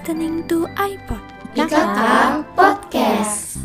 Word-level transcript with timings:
Listening 0.00 0.48
to 0.48 0.64
iPod. 0.80 1.20
IKK 1.60 2.00
Podcast. 2.56 3.60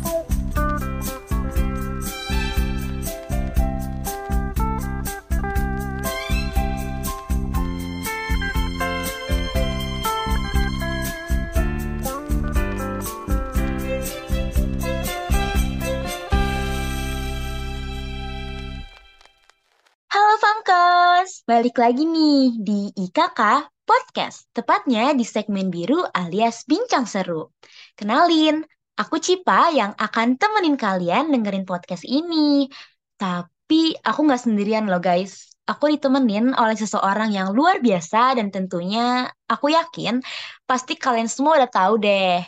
Halo 20.12 20.34
Famkos, 20.36 21.48
balik 21.48 21.80
lagi 21.80 22.04
nih 22.04 22.60
di 22.60 22.92
IKK 22.92 23.72
Podcast, 23.86 24.50
tepatnya 24.50 25.14
di 25.14 25.22
segmen 25.22 25.70
biru 25.70 26.02
alias 26.10 26.66
Bincang 26.66 27.06
Seru. 27.06 27.54
Kenalin, 27.94 28.66
aku 28.98 29.22
Cipa 29.22 29.70
yang 29.70 29.94
akan 29.94 30.34
temenin 30.34 30.74
kalian 30.74 31.30
dengerin 31.30 31.62
podcast 31.62 32.02
ini. 32.02 32.66
Tapi 33.14 33.94
aku 34.02 34.20
nggak 34.26 34.42
sendirian 34.42 34.90
loh 34.90 34.98
guys, 34.98 35.54
aku 35.70 35.94
ditemenin 35.94 36.50
oleh 36.58 36.74
seseorang 36.74 37.30
yang 37.30 37.54
luar 37.54 37.78
biasa 37.78 38.34
dan 38.34 38.50
tentunya 38.50 39.30
aku 39.46 39.70
yakin 39.70 40.18
pasti 40.66 40.98
kalian 40.98 41.30
semua 41.30 41.62
udah 41.62 41.70
tahu 41.70 42.02
deh. 42.02 42.42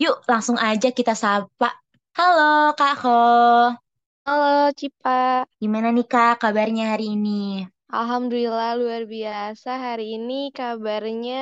Yuk 0.00 0.24
langsung 0.24 0.56
aja 0.56 0.88
kita 0.88 1.12
sapa. 1.12 1.68
Halo 2.16 2.72
Kak 2.72 2.96
Ho, 3.04 3.20
Halo 4.24 4.72
Cipa, 4.72 5.44
gimana 5.60 5.92
nih 5.92 6.08
Kak 6.08 6.40
kabarnya 6.40 6.96
hari 6.96 7.12
ini? 7.12 7.68
Alhamdulillah 7.96 8.70
luar 8.80 9.02
biasa 9.14 9.70
hari 9.86 10.04
ini 10.16 10.34
kabarnya 10.58 11.36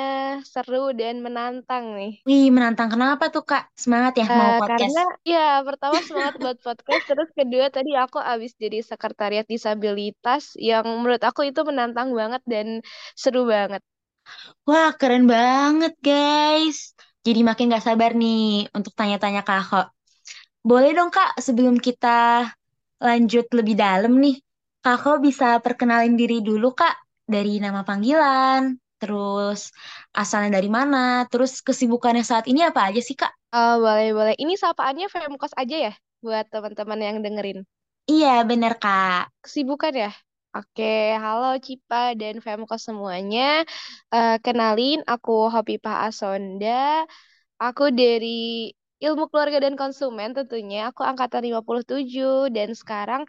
seru 0.53 0.85
dan 1.01 1.15
menantang 1.25 1.85
nih. 1.99 2.15
Wih, 2.27 2.45
menantang 2.57 2.89
kenapa 2.93 3.25
tuh, 3.35 3.43
Kak? 3.51 3.63
Semangat 3.83 4.13
ya 4.21 4.27
mau 4.39 4.53
Eh, 4.53 4.57
podcast. 4.61 4.97
karena 4.97 5.01
ya 5.33 5.39
pertama 5.67 5.99
semangat 6.07 6.35
buat 6.43 6.59
podcast, 6.67 7.03
terus 7.09 7.29
kedua 7.39 7.67
tadi 7.77 7.91
aku 8.03 8.19
abis 8.33 8.53
jadi 8.63 8.79
sekretariat 8.91 9.47
disabilitas 9.55 10.43
yang 10.69 10.85
menurut 10.99 11.23
aku 11.29 11.41
itu 11.51 11.61
menantang 11.69 12.09
banget 12.21 12.43
dan 12.53 12.67
seru 13.23 13.41
banget. 13.55 13.83
Wah, 14.69 14.89
keren 15.01 15.25
banget, 15.35 15.93
guys. 16.07 16.79
Jadi 17.27 17.41
makin 17.49 17.73
gak 17.75 17.85
sabar 17.87 18.11
nih 18.21 18.69
untuk 18.77 18.93
tanya-tanya 18.99 19.41
Kak. 19.49 19.91
Boleh 20.69 20.91
dong, 20.97 21.11
Kak, 21.15 21.39
sebelum 21.47 21.77
kita 21.87 22.09
lanjut 23.03 23.47
lebih 23.59 23.75
dalam 23.79 24.13
nih, 24.25 24.35
Kak 24.87 25.03
Ho 25.03 25.19
bisa 25.19 25.59
perkenalin 25.59 26.15
diri 26.15 26.39
dulu, 26.39 26.71
Kak. 26.71 26.95
Dari 27.27 27.59
nama 27.59 27.83
panggilan, 27.83 28.79
terus 29.03 29.75
asalnya 30.15 30.63
dari 30.63 30.71
mana, 30.71 31.27
terus 31.27 31.59
kesibukannya 31.59 32.23
saat 32.23 32.47
ini 32.47 32.63
apa 32.63 32.87
aja 32.87 33.03
sih, 33.03 33.19
Kak? 33.19 33.35
Eh, 33.51 33.75
boleh 33.83 34.15
boleh. 34.15 34.35
Ini 34.39 34.55
sapaannya 34.55 35.11
Femkos 35.11 35.51
aja 35.59 35.91
ya 35.91 35.93
buat 36.23 36.47
teman-teman 36.55 37.03
yang 37.03 37.19
dengerin. 37.19 37.67
Iya, 38.07 38.47
bener, 38.47 38.79
Kak. 38.79 39.35
Kesibukan 39.43 39.91
ya? 39.91 40.11
Oke, 40.55 41.19
halo 41.19 41.59
Cipa 41.59 42.15
dan 42.15 42.39
Femkos 42.39 42.87
semuanya. 42.87 43.67
Eh, 44.15 44.39
kenalin, 44.39 45.03
aku 45.03 45.51
Hopipah 45.51 46.07
Asonda. 46.07 47.03
Aku 47.59 47.91
dari 47.91 48.71
Ilmu 48.97 49.29
Keluarga 49.29 49.61
dan 49.61 49.77
Konsumen 49.77 50.33
tentunya. 50.33 50.89
Aku 50.89 51.05
angkatan 51.05 51.45
57 51.45 52.49
dan 52.49 52.73
sekarang 52.73 53.23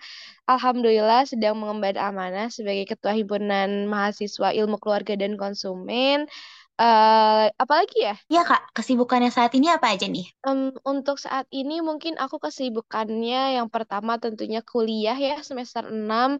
alhamdulillah 0.47 1.27
sedang 1.27 1.59
mengemban 1.59 1.99
amanah 1.99 2.47
sebagai 2.47 2.87
Ketua 2.87 3.11
Himpunan 3.15 3.91
Mahasiswa 3.91 4.55
Ilmu 4.55 4.79
Keluarga 4.79 5.19
dan 5.19 5.35
Konsumen. 5.35 6.31
Eh, 6.77 7.45
apalagi 7.57 8.05
ya? 8.05 8.15
Iya, 8.29 8.45
Kak. 8.45 8.69
Kesibukannya 8.77 9.33
saat 9.33 9.49
ini 9.57 9.65
apa 9.73 9.97
aja 9.97 10.05
nih? 10.05 10.29
Em, 10.45 10.69
untuk 10.85 11.17
saat 11.17 11.49
ini 11.49 11.81
mungkin 11.81 12.21
aku 12.21 12.37
kesibukannya 12.37 13.57
yang 13.57 13.67
pertama 13.73 14.21
tentunya 14.21 14.61
kuliah 14.61 15.17
ya 15.17 15.41
semester 15.41 15.89
6 15.89 16.37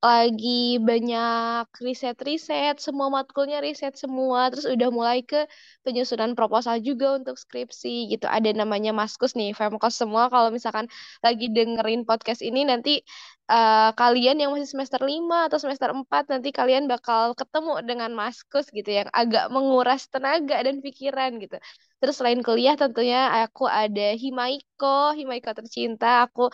lagi 0.00 0.80
banyak 0.80 1.68
riset-riset, 1.84 2.80
semua 2.80 3.12
matkulnya 3.12 3.60
riset 3.60 3.92
semua, 4.00 4.48
terus 4.48 4.64
udah 4.64 4.88
mulai 4.88 5.20
ke 5.20 5.44
penyusunan 5.84 6.32
proposal 6.32 6.80
juga 6.80 7.20
untuk 7.20 7.36
skripsi 7.36 8.08
gitu. 8.08 8.24
Ada 8.24 8.56
namanya 8.56 8.96
Maskus 8.96 9.36
nih, 9.36 9.52
Femkos 9.52 10.00
semua 10.00 10.32
kalau 10.32 10.48
misalkan 10.48 10.88
lagi 11.20 11.52
dengerin 11.52 12.08
podcast 12.08 12.40
ini 12.40 12.64
nanti 12.64 13.04
eh, 13.52 13.90
kalian 14.00 14.36
yang 14.40 14.50
masih 14.54 14.68
semester 14.72 15.00
5 15.10 15.36
atau 15.50 15.58
semester 15.62 15.90
4 15.98 16.22
nanti 16.32 16.48
kalian 16.58 16.84
bakal 16.92 17.22
ketemu 17.40 17.72
dengan 17.88 18.10
Maskus 18.20 18.66
gitu 18.76 18.90
yang 18.98 19.08
agak 19.20 19.44
menguras 19.54 20.02
tenaga 20.12 20.56
dan 20.66 20.76
pikiran 20.84 21.30
gitu. 21.42 21.56
Terus 22.00 22.14
selain 22.18 22.40
kuliah 22.46 22.74
tentunya 22.80 23.18
aku 23.44 23.64
ada 23.68 24.16
Himaiko, 24.22 25.12
Himaiko 25.18 25.50
tercinta. 25.58 26.06
Aku 26.30 26.48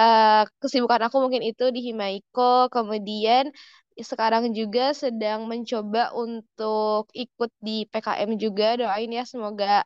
eh, 0.00 0.42
kesibukan 0.62 1.00
aku 1.06 1.16
mungkin 1.24 1.42
itu 1.50 1.64
di 1.74 1.80
Himaiko. 1.86 2.68
Kemudian 2.74 3.44
sekarang 4.10 4.44
juga 4.58 4.96
sedang 5.02 5.44
mencoba 5.50 6.10
untuk 6.16 7.08
ikut 7.14 7.50
di 7.66 7.84
PKM 7.90 8.30
juga. 8.44 8.66
Doain 8.80 9.10
ya 9.18 9.24
semoga 9.28 9.84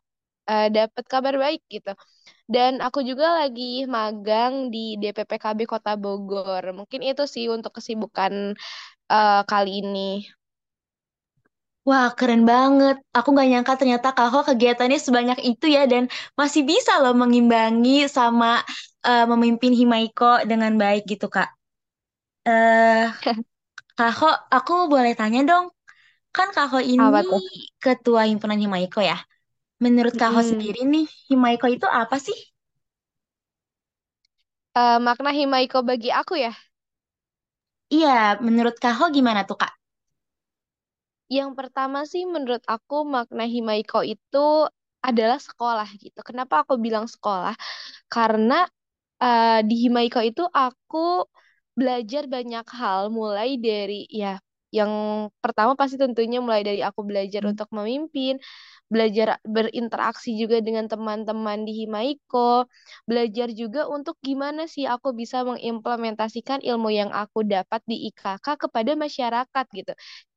eh, 0.51 0.67
dapat 0.77 1.05
kabar 1.13 1.35
baik 1.45 1.61
gitu. 1.75 1.91
Dan 2.55 2.73
aku 2.87 3.01
juga 3.11 3.27
lagi 3.41 3.63
magang 3.97 4.55
di 4.75 4.79
DPPKB 5.03 5.61
Kota 5.73 5.91
Bogor. 6.03 6.65
Mungkin 6.79 7.01
itu 7.09 7.23
sih 7.35 7.47
untuk 7.57 7.73
kesibukan 7.79 8.35
eh, 9.13 9.41
kali 9.51 9.71
ini. 9.83 10.01
Wah, 11.89 12.09
keren 12.19 12.43
banget. 12.53 12.97
Aku 13.17 13.29
nggak 13.35 13.49
nyangka 13.51 13.73
ternyata 13.81 14.09
Kak 14.17 14.29
Ho 14.33 14.39
kegiatannya 14.49 14.99
sebanyak 15.07 15.39
itu 15.51 15.67
ya 15.77 15.83
dan 15.93 16.05
masih 16.41 16.63
bisa 16.71 16.93
loh 17.03 17.13
mengimbangi 17.23 17.91
sama 18.17 18.47
eh, 19.07 19.25
memimpin 19.31 19.73
Himaiko 19.79 20.25
dengan 20.51 20.73
baik 20.83 21.03
gitu, 21.13 21.27
Kak. 21.35 21.49
Eh, 22.49 23.05
Kak 23.99 24.11
Ho, 24.19 24.29
aku 24.57 24.73
boleh 24.93 25.13
tanya 25.21 25.41
dong. 25.51 25.67
Kan 26.37 26.49
Kak 26.57 26.67
Ho 26.73 26.79
Apa 26.97 27.21
ini 27.21 27.41
ketua 27.85 28.23
himpunan 28.31 28.59
Himaiko 28.63 29.01
ya. 29.11 29.17
Menurut 29.85 30.15
Kak 30.21 30.33
Ho 30.35 30.43
Mm-mm. 30.43 30.49
sendiri 30.51 30.81
nih, 30.93 31.07
Himaiko 31.31 31.67
itu 31.77 31.87
apa 32.03 32.17
sih? 32.27 32.39
Eh, 34.81 34.99
makna 35.07 35.31
Himaiko 35.39 35.79
bagi 35.89 36.11
aku 36.21 36.35
ya. 36.45 36.53
Iya, 37.97 38.17
menurut 38.47 38.77
Kak 38.83 38.95
Ho 38.99 39.05
gimana 39.17 39.41
tuh, 39.49 39.57
Kak? 39.63 39.73
Yang 41.37 41.51
pertama 41.59 41.99
sih 42.13 42.23
menurut 42.35 42.63
aku 42.75 42.95
makna 43.15 43.45
Himaiko 43.49 44.01
itu 44.05 44.39
adalah 45.09 45.39
sekolah 45.41 45.89
gitu. 46.03 46.21
Kenapa 46.29 46.55
aku 46.65 46.75
bilang 46.85 47.07
sekolah? 47.15 47.55
Karena 48.13 48.55
eh, 49.25 49.61
di 49.69 49.75
Himaiko 49.89 50.21
itu 50.31 50.43
aku 50.65 50.99
belajar 51.79 52.25
banyak 52.35 52.67
hal 52.81 53.03
mulai 53.19 53.51
dari 53.67 54.07
ya 54.23 54.39
yang 54.79 54.93
pertama 55.45 55.73
pasti 55.81 55.97
tentunya 56.03 56.39
mulai 56.43 56.63
dari 56.67 56.81
aku 56.83 57.01
belajar 57.07 57.43
Hmm. 57.47 57.55
untuk 57.55 57.69
memimpin, 57.77 58.35
belajar 58.93 59.39
berinteraksi 59.47 60.31
juga 60.41 60.59
dengan 60.67 60.87
teman-teman 60.93 61.59
di 61.67 61.73
Himaiko, 61.85 62.67
belajar 63.09 63.49
juga 63.55 63.87
untuk 63.91 64.17
gimana 64.23 64.67
sih 64.71 64.85
aku 64.89 65.09
bisa 65.17 65.43
mengimplementasikan 65.49 66.61
ilmu 66.63 66.91
yang 66.95 67.11
aku 67.15 67.43
dapat 67.47 67.81
di 67.91 67.97
IKK 68.11 68.47
kepada 68.69 68.93
masyarakat 68.99 69.67
gitu. 69.79 69.93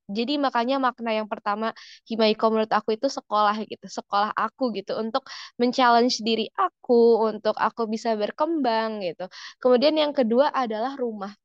Jadi 0.08 0.40
makanya 0.40 0.76
makna 0.80 1.12
yang 1.20 1.28
pertama 1.28 1.76
Himaiko 2.08 2.46
menurut 2.52 2.72
aku 2.72 2.96
itu 2.96 3.08
sekolah 3.12 3.56
gitu, 3.68 3.86
sekolah 3.92 4.32
aku 4.40 4.64
gitu 4.78 4.96
untuk 5.04 5.24
men-challenge 5.60 6.24
diri 6.24 6.48
aku, 6.56 7.28
untuk 7.30 7.56
aku 7.60 7.82
bisa 7.92 8.16
berkembang 8.16 9.04
gitu. 9.04 9.28
Kemudian 9.60 9.96
yang 10.00 10.14
kedua 10.16 10.48
adalah 10.56 10.96
rumah. 10.96 11.36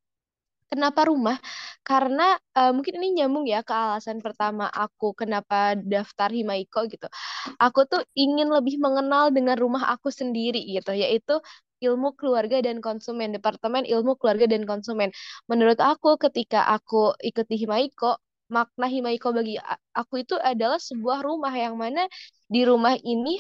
Kenapa 0.73 1.05
rumah? 1.05 1.37
Karena 1.85 2.41
eh, 2.57 2.73
mungkin 2.73 2.97
ini 2.97 3.21
nyambung 3.21 3.45
ya 3.45 3.61
ke 3.61 3.77
alasan 3.77 4.25
pertama 4.25 4.73
aku 4.73 5.13
kenapa 5.13 5.77
daftar 5.77 6.33
Himaiko 6.33 6.89
gitu. 6.89 7.07
Aku 7.61 7.85
tuh 7.85 8.01
ingin 8.17 8.49
lebih 8.49 8.81
mengenal 8.81 9.29
dengan 9.37 9.61
rumah 9.61 9.93
aku 9.93 10.09
sendiri 10.09 10.65
gitu, 10.65 10.97
yaitu 10.97 11.37
ilmu 11.85 12.17
keluarga 12.17 12.65
dan 12.65 12.81
konsumen, 12.81 13.37
Departemen 13.37 13.85
Ilmu 13.85 14.17
Keluarga 14.17 14.49
dan 14.49 14.65
Konsumen. 14.65 15.13
Menurut 15.51 15.77
aku 15.77 16.17
ketika 16.17 16.65
aku 16.65 17.13
ikut 17.21 17.45
di 17.53 17.57
Himaiko, 17.61 18.17
makna 18.49 18.89
Himaiko 18.89 19.29
bagi 19.37 19.61
aku 19.93 20.25
itu 20.25 20.41
adalah 20.41 20.81
sebuah 20.81 21.21
rumah 21.21 21.53
yang 21.53 21.77
mana 21.77 22.09
di 22.49 22.65
rumah 22.65 22.97
ini 22.97 23.37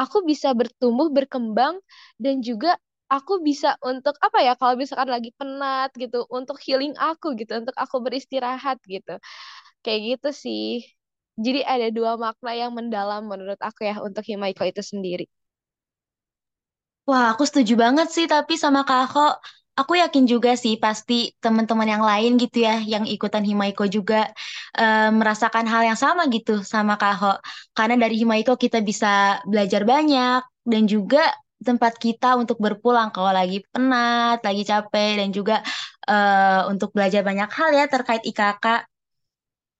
aku 0.00 0.24
bisa 0.24 0.56
bertumbuh, 0.56 1.12
berkembang 1.12 1.76
dan 2.16 2.40
juga 2.40 2.80
aku 3.14 3.32
bisa 3.48 3.68
untuk 3.90 4.14
apa 4.26 4.38
ya 4.46 4.52
kalau 4.60 4.74
misalkan 4.82 5.10
lagi 5.14 5.30
penat 5.38 5.90
gitu 6.02 6.18
untuk 6.38 6.56
healing 6.64 6.94
aku 7.08 7.26
gitu 7.40 7.52
untuk 7.60 7.76
aku 7.82 7.96
beristirahat 8.04 8.78
gitu. 8.94 9.12
Kayak 9.84 10.00
gitu 10.10 10.28
sih. 10.44 10.64
Jadi 11.44 11.60
ada 11.72 11.86
dua 11.96 12.12
makna 12.24 12.52
yang 12.62 12.72
mendalam 12.78 13.22
menurut 13.32 13.60
aku 13.68 13.80
ya 13.88 13.94
untuk 14.06 14.22
Himaiko 14.30 14.62
itu 14.72 14.82
sendiri. 14.92 15.24
Wah, 17.08 17.24
aku 17.34 17.42
setuju 17.48 17.74
banget 17.84 18.06
sih, 18.14 18.26
tapi 18.30 18.54
sama 18.64 18.80
Kak 18.88 19.02
Ho, 19.12 19.26
aku 19.80 19.92
yakin 20.02 20.24
juga 20.32 20.50
sih 20.54 20.74
pasti 20.84 21.34
teman-teman 21.42 21.88
yang 21.94 22.04
lain 22.10 22.30
gitu 22.42 22.56
ya 22.66 22.78
yang 22.92 23.04
ikutan 23.14 23.42
Himaiko 23.42 23.84
juga 23.90 24.30
eh, 24.78 25.10
merasakan 25.18 25.66
hal 25.72 25.82
yang 25.90 25.98
sama 25.98 26.22
gitu 26.34 26.62
sama 26.62 26.94
Kak 27.00 27.14
Ho. 27.20 27.32
Karena 27.76 27.94
dari 28.02 28.14
Himaiko 28.22 28.54
kita 28.54 28.78
bisa 28.88 29.42
belajar 29.50 29.82
banyak 29.92 30.40
dan 30.70 30.82
juga 30.86 31.34
tempat 31.68 31.92
kita 32.04 32.26
untuk 32.40 32.56
berpulang 32.64 33.08
kalau 33.14 33.30
lagi 33.38 33.56
penat, 33.72 34.38
lagi 34.46 34.62
capek 34.70 35.10
dan 35.20 35.28
juga 35.38 35.54
eh, 36.10 36.60
untuk 36.72 36.88
belajar 36.96 37.22
banyak 37.28 37.50
hal 37.58 37.70
ya 37.78 37.84
terkait 37.94 38.22
IKK. 38.30 38.64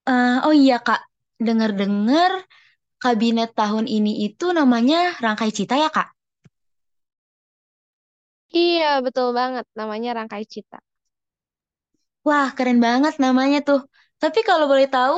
Eh, 0.09 0.37
oh 0.47 0.55
iya 0.63 0.77
Kak, 0.87 1.01
dengar-dengar 1.47 2.31
kabinet 3.03 3.51
tahun 3.59 3.85
ini 3.97 4.11
itu 4.27 4.45
namanya 4.59 4.97
Rangkai 5.23 5.51
Cita 5.57 5.75
ya 5.83 5.89
Kak? 5.97 6.07
Iya, 8.59 8.85
betul 9.05 9.27
banget. 9.39 9.65
Namanya 9.79 10.09
Rangkai 10.17 10.43
Cita. 10.53 10.77
Wah, 12.27 12.47
keren 12.57 12.79
banget 12.85 13.13
namanya 13.25 13.57
tuh. 13.67 13.79
Tapi 14.21 14.39
kalau 14.49 14.65
boleh 14.71 14.87
tahu, 14.95 15.17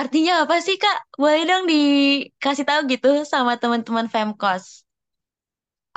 artinya 0.00 0.32
apa 0.42 0.54
sih, 0.66 0.76
Kak? 0.82 0.96
Boleh 1.20 1.42
dong 1.50 1.64
dikasih 1.72 2.64
tahu 2.68 2.80
gitu 2.92 3.08
sama 3.32 3.52
teman-teman 3.62 4.06
Femkos. 4.14 4.85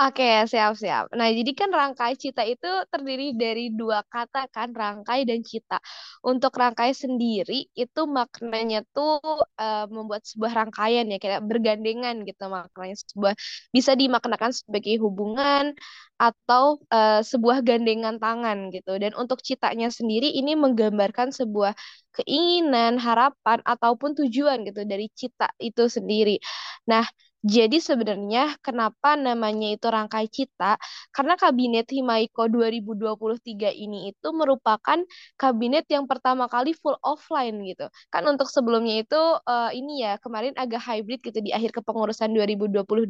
Oke, 0.00 0.24
siap-siap. 0.48 1.12
Nah, 1.12 1.28
jadi 1.28 1.52
kan 1.52 1.68
rangkai 1.68 2.16
cita 2.16 2.40
itu 2.48 2.64
terdiri 2.88 3.36
dari 3.36 3.68
dua 3.68 4.00
kata 4.08 4.48
kan, 4.48 4.72
rangkai 4.72 5.28
dan 5.28 5.44
cita. 5.44 5.76
Untuk 6.24 6.56
rangkai 6.56 6.96
sendiri 6.96 7.68
itu 7.76 8.00
maknanya 8.08 8.80
tuh 8.96 9.20
eh, 9.60 9.84
membuat 9.92 10.24
sebuah 10.24 10.52
rangkaian 10.56 11.04
ya, 11.04 11.20
kayak 11.20 11.44
bergandengan 11.44 12.24
gitu 12.24 12.48
maknanya. 12.48 12.96
Sebuah 12.96 13.34
bisa 13.76 13.92
dimaknakan 13.92 14.52
sebagai 14.56 14.96
hubungan 15.04 15.76
atau 16.16 16.80
eh, 16.88 17.20
sebuah 17.20 17.60
gandengan 17.60 18.16
tangan 18.16 18.72
gitu. 18.72 18.96
Dan 18.96 19.12
untuk 19.20 19.44
citanya 19.44 19.92
sendiri 19.92 20.32
ini 20.32 20.56
menggambarkan 20.56 21.28
sebuah 21.28 21.76
keinginan, 22.16 22.96
harapan 22.96 23.60
ataupun 23.68 24.16
tujuan 24.16 24.64
gitu 24.64 24.80
dari 24.88 25.12
cita 25.12 25.52
itu 25.60 25.92
sendiri. 25.92 26.40
Nah, 26.88 27.04
jadi 27.40 27.80
sebenarnya 27.80 28.60
kenapa 28.60 29.16
namanya 29.16 29.72
itu 29.72 29.88
Rangkai 29.88 30.28
Cita? 30.28 30.76
Karena 31.08 31.40
Kabinet 31.40 31.88
Himaiko 31.88 32.44
2023 32.52 33.72
ini 33.72 34.12
itu 34.12 34.28
merupakan 34.36 35.00
kabinet 35.40 35.88
yang 35.88 36.04
pertama 36.04 36.52
kali 36.52 36.76
full 36.76 37.00
offline 37.00 37.64
gitu. 37.64 37.88
Kan 38.12 38.28
untuk 38.28 38.52
sebelumnya 38.52 39.00
itu 39.00 39.16
uh, 39.48 39.72
ini 39.72 40.04
ya 40.04 40.20
kemarin 40.20 40.52
agak 40.60 40.84
hybrid 40.84 41.24
gitu 41.24 41.40
di 41.40 41.48
akhir 41.56 41.72
kepengurusan 41.80 42.28
2022 42.36 43.08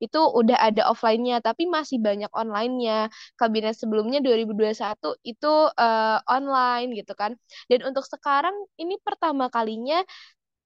itu 0.00 0.20
udah 0.20 0.58
ada 0.64 0.88
offline-nya 0.88 1.44
tapi 1.44 1.68
masih 1.68 2.00
banyak 2.00 2.32
online-nya. 2.32 3.12
Kabinet 3.36 3.76
sebelumnya 3.76 4.24
2021 4.24 5.12
itu 5.28 5.54
uh, 5.76 6.18
online 6.24 6.96
gitu 6.96 7.12
kan. 7.12 7.36
Dan 7.68 7.84
untuk 7.84 8.08
sekarang 8.08 8.56
ini 8.80 8.96
pertama 9.04 9.52
kalinya 9.52 10.00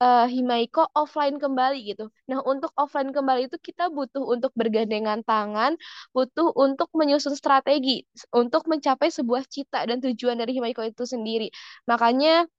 uh, 0.03 0.27
Himaiko 0.27 0.91
offline 0.99 1.39
kembali 1.39 1.79
gitu. 1.95 2.11
Nah, 2.27 2.43
untuk 2.43 2.75
offline 2.75 3.15
kembali 3.15 3.47
itu 3.47 3.57
kita 3.63 3.87
butuh 3.95 4.25
untuk 4.27 4.51
bergandengan 4.59 5.23
tangan, 5.23 5.79
butuh 6.11 6.51
untuk 6.59 6.91
menyusun 6.99 7.39
strategi 7.39 8.03
untuk 8.35 8.67
mencapai 8.67 9.09
sebuah 9.15 9.47
cita 9.47 9.87
dan 9.87 10.03
tujuan 10.03 10.37
dari 10.43 10.59
Himaiko 10.59 10.83
itu 10.83 11.07
sendiri. 11.07 11.49
Makanya 11.87 12.51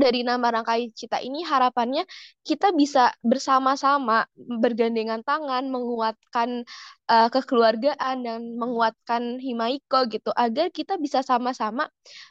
dari 0.00 0.22
nama 0.22 0.48
rangkai 0.54 0.94
cita 0.94 1.18
ini 1.20 1.42
harapannya 1.44 2.06
kita 2.46 2.72
bisa 2.72 3.12
bersama-sama 3.20 4.24
bergandengan 4.34 5.20
tangan 5.26 5.68
menguatkan 5.68 6.64
uh, 7.10 7.28
kekeluargaan 7.28 8.16
dan 8.24 8.40
menguatkan 8.56 9.42
Himaiko 9.42 10.06
gitu 10.08 10.30
agar 10.34 10.70
kita 10.70 10.96
bisa 10.96 11.20
sama-sama 11.26 11.90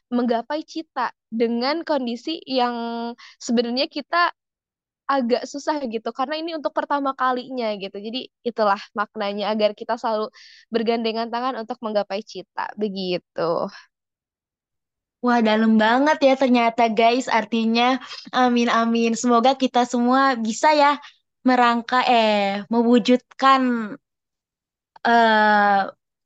menggapai 0.09 0.63
cita 0.63 1.11
dengan 1.27 1.83
kondisi 1.83 2.39
yang 2.47 2.75
sebenarnya 3.37 3.91
kita 3.91 4.31
agak 5.07 5.47
susah 5.47 5.79
gitu 5.87 6.11
karena 6.11 6.35
ini 6.35 6.51
untuk 6.59 6.75
pertama 6.75 7.15
kalinya 7.15 7.71
gitu. 7.79 7.95
Jadi 7.95 8.27
itulah 8.43 8.79
maknanya 8.91 9.55
agar 9.55 9.71
kita 9.71 9.95
selalu 9.95 10.27
bergandengan 10.67 11.31
tangan 11.31 11.55
untuk 11.63 11.79
menggapai 11.79 12.19
cita 12.27 12.67
begitu. 12.75 13.71
Wah, 15.25 15.39
dalam 15.41 15.81
banget 15.81 16.17
ya 16.27 16.33
ternyata 16.37 16.83
guys. 16.93 17.25
Artinya, 17.25 17.97
amin 18.29 18.69
amin. 18.69 19.11
Semoga 19.17 19.57
kita 19.57 19.81
semua 19.89 20.37
bisa 20.37 20.69
ya 20.77 21.01
merangka 21.47 22.05
eh 22.05 22.61
mewujudkan 22.69 23.61
eh 25.07 25.81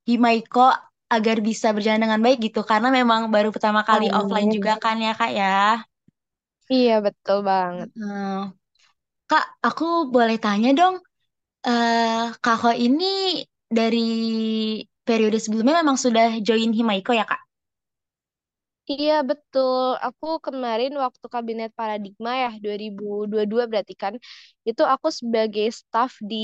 Himaiko 0.07 0.67
agar 1.11 1.37
bisa 1.43 1.71
berjalan 1.75 2.03
dengan 2.03 2.19
baik 2.25 2.39
gitu. 2.51 2.61
Karena 2.67 2.87
memang 2.91 3.31
baru 3.31 3.51
pertama 3.55 3.83
kali 3.83 4.07
offline 4.11 4.49
Amin. 4.49 4.55
juga 4.59 4.73
kan 4.83 4.95
ya 4.99 5.11
Kak 5.15 5.31
ya. 5.31 5.83
Iya 6.71 6.93
betul 7.05 7.37
banget. 7.43 7.87
Hmm. 7.95 8.55
Kak, 9.29 9.45
aku 9.63 10.11
boleh 10.11 10.35
tanya 10.39 10.69
dong, 10.75 10.95
eh 11.67 12.31
Kak 12.43 12.57
Ho 12.63 12.71
ini 12.75 13.39
dari 13.71 13.99
periode 15.07 15.39
sebelumnya 15.39 15.79
memang 15.83 15.95
sudah 15.95 16.39
join 16.43 16.71
Himaiko 16.75 17.11
ya, 17.15 17.23
Kak? 17.23 17.50
Iya 18.91 19.13
betul. 19.29 19.83
Aku 20.05 20.25
kemarin 20.45 20.91
waktu 21.03 21.25
kabinet 21.35 21.71
paradigma 21.79 22.31
ya 22.43 22.49
2022 22.63 23.63
berarti 23.71 23.93
kan 24.03 24.13
itu 24.69 24.81
aku 24.93 25.07
sebagai 25.19 25.65
staff 25.79 26.11
di 26.31 26.35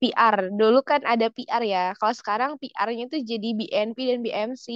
PR. 0.00 0.36
Dulu 0.60 0.78
kan 0.90 1.00
ada 1.12 1.26
PR 1.36 1.62
ya. 1.72 1.78
Kalau 1.98 2.14
sekarang 2.20 2.50
PR-nya 2.60 3.02
itu 3.08 3.16
jadi 3.32 3.46
BNP 3.58 3.98
dan 4.10 4.18
BMC. 4.24 4.66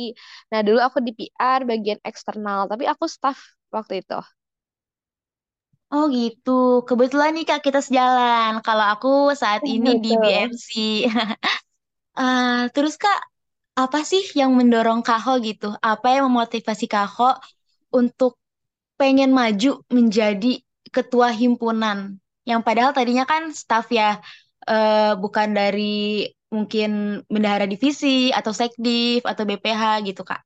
Nah, 0.51 0.61
dulu 0.67 0.79
aku 0.87 0.99
di 1.07 1.13
PR 1.19 1.61
bagian 1.71 2.01
eksternal, 2.09 2.59
tapi 2.71 2.85
aku 2.93 3.05
staff 3.17 3.39
waktu 3.77 3.95
itu. 4.03 4.17
Oh 5.95 6.05
gitu. 6.19 6.51
Kebetulan 6.89 7.31
nih 7.37 7.45
Kak 7.49 7.61
kita 7.67 7.81
sejalan. 7.87 8.53
Kalau 8.67 8.85
aku 8.93 9.09
saat 9.43 9.63
ini 9.73 9.89
di 10.05 10.11
Betul. 10.11 10.23
BMC. 10.23 10.69
Eh, 12.21 12.63
terus 12.75 12.95
Kak, 13.03 13.19
apa 13.83 13.99
sih 14.11 14.23
yang 14.41 14.51
mendorong 14.59 15.01
Kak 15.07 15.21
Ho 15.25 15.33
gitu? 15.49 15.69
Apa 15.93 16.07
yang 16.19 16.25
memotivasi 16.31 16.85
Kak 16.93 17.07
Ho 17.17 17.31
untuk 18.01 18.33
pengen 19.01 19.31
maju 19.41 19.71
menjadi 19.97 20.53
ketua 20.97 21.29
himpunan? 21.43 21.99
Yang 22.51 22.61
padahal 22.67 22.93
tadinya 22.97 23.25
kan 23.33 23.43
staff 23.63 23.87
ya, 24.01 24.19
eh, 24.71 25.13
bukan 25.23 25.49
dari 25.59 26.27
mungkin 26.55 26.91
bendahara 27.33 27.67
divisi 27.73 28.33
atau 28.39 28.53
sekdiv 28.61 29.21
atau 29.31 29.45
BPH 29.49 29.83
gitu 30.09 30.23
Kak. 30.31 30.41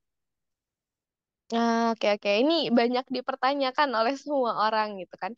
Ah, 1.53 1.93
Oke 1.93 2.07
oke, 2.15 2.29
ini 2.41 2.53
banyak 2.79 3.05
dipertanyakan 3.15 3.89
oleh 3.99 4.13
semua 4.23 4.51
orang 4.65 4.87
gitu 5.01 5.15
kan. 5.21 5.31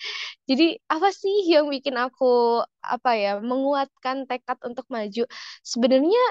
Jadi 0.50 0.64
apa 0.94 1.08
sih 1.22 1.36
yang 1.52 1.66
bikin 1.74 1.96
aku 2.00 2.26
apa 2.94 3.10
ya 3.24 3.30
menguatkan 3.50 4.18
tekad 4.30 4.58
untuk 4.70 4.86
maju? 4.96 5.22
Sebenarnya 5.72 6.22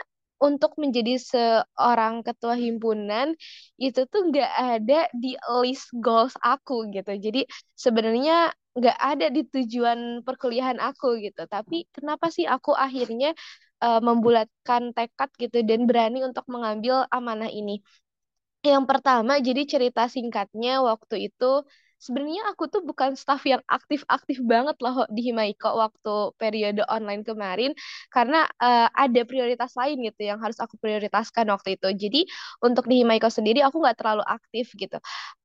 untuk 0.42 0.76
menjadi 0.80 1.16
seorang 1.20 2.20
ketua 2.26 2.54
himpunan 2.58 3.32
itu 3.80 4.00
tuh 4.10 4.20
nggak 4.28 4.50
ada 4.76 5.08
di 5.14 5.34
list 5.62 5.88
goals 5.98 6.34
aku 6.42 6.90
gitu. 6.92 7.10
Jadi 7.16 7.46
sebenarnya 7.78 8.52
nggak 8.74 8.98
ada 8.98 9.26
di 9.30 9.40
tujuan 9.46 10.20
perkuliahan 10.26 10.78
aku 10.82 11.18
gitu. 11.22 11.46
Tapi 11.46 11.86
kenapa 11.94 12.28
sih 12.34 12.44
aku 12.44 12.74
akhirnya 12.74 13.32
eh, 13.84 14.00
membulatkan 14.02 14.90
tekad 14.96 15.30
gitu 15.40 15.58
dan 15.66 15.86
berani 15.88 16.26
untuk 16.26 16.44
mengambil 16.50 17.06
amanah 17.14 17.48
ini? 17.50 17.80
Yang 18.64 18.84
pertama, 18.90 19.32
jadi 19.44 19.62
cerita 19.68 20.08
singkatnya 20.08 20.80
waktu 20.80 21.28
itu 21.28 21.44
sebenarnya 22.04 22.42
aku 22.52 22.64
tuh 22.68 22.82
bukan 22.84 23.16
staff 23.16 23.40
yang 23.48 23.62
aktif-aktif 23.66 24.38
banget 24.44 24.76
loh 24.84 25.08
di 25.08 25.20
Himaiko 25.32 25.68
waktu 25.80 26.14
periode 26.36 26.84
online 26.92 27.24
kemarin 27.24 27.72
karena 28.12 28.44
eh, 28.60 28.88
ada 28.92 29.20
prioritas 29.24 29.72
lain 29.80 29.96
gitu 30.06 30.20
yang 30.28 30.38
harus 30.44 30.58
aku 30.60 30.76
prioritaskan 30.78 31.48
waktu 31.48 31.80
itu. 31.80 31.88
Jadi 31.96 32.20
untuk 32.60 32.84
di 32.90 33.00
Himaiko 33.02 33.28
sendiri 33.32 33.64
aku 33.64 33.80
nggak 33.82 33.96
terlalu 34.00 34.24
aktif 34.28 34.70
gitu. 34.76 34.96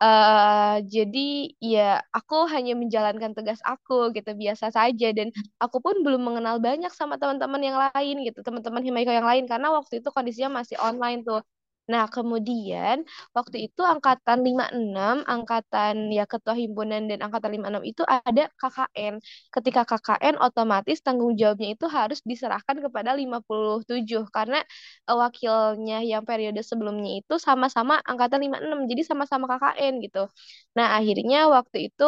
eh 0.04 0.76
jadi 0.94 1.28
ya 1.64 2.00
aku 2.16 2.36
hanya 2.54 2.74
menjalankan 2.82 3.32
tugas 3.38 3.60
aku 3.68 4.12
gitu 4.16 4.32
biasa 4.36 4.72
saja 4.78 5.08
dan 5.18 5.28
aku 5.64 5.78
pun 5.84 5.96
belum 6.06 6.22
mengenal 6.28 6.58
banyak 6.64 6.92
sama 6.96 7.16
teman-teman 7.22 7.62
yang 7.64 7.78
lain 7.92 8.16
gitu, 8.28 8.40
teman-teman 8.46 8.82
Himaiko 8.86 9.12
yang 9.12 9.28
lain 9.28 9.46
karena 9.52 9.68
waktu 9.76 10.00
itu 10.04 10.10
kondisinya 10.16 10.50
masih 10.64 10.78
online 10.80 11.22
tuh. 11.28 11.42
Nah, 11.90 12.06
kemudian 12.14 13.02
waktu 13.34 13.58
itu 13.66 13.82
angkatan 13.82 14.46
56, 14.46 15.16
angkatan 15.26 15.96
ya 16.14 16.24
ketua 16.30 16.54
himpunan 16.54 17.02
dan 17.10 17.20
angkatan 17.26 17.50
56 17.58 17.84
itu 17.92 18.04
ada 18.06 18.44
KKN. 18.62 19.14
Ketika 19.50 19.82
KKN 19.90 20.36
otomatis 20.38 20.98
tanggung 21.02 21.34
jawabnya 21.40 21.74
itu 21.74 21.86
harus 21.90 22.20
diserahkan 22.30 22.78
kepada 22.86 23.18
57 23.18 24.22
karena 24.30 24.62
eh, 25.10 25.18
wakilnya 25.18 25.96
yang 26.06 26.24
periode 26.30 26.62
sebelumnya 26.62 27.12
itu 27.26 27.36
sama-sama 27.42 27.98
angkatan 28.06 28.40
56, 28.46 28.80
jadi 28.92 29.02
sama-sama 29.10 29.46
KKN 29.50 29.94
gitu. 30.06 30.20
Nah, 30.78 30.88
akhirnya 30.98 31.38
waktu 31.56 31.78
itu 31.90 32.06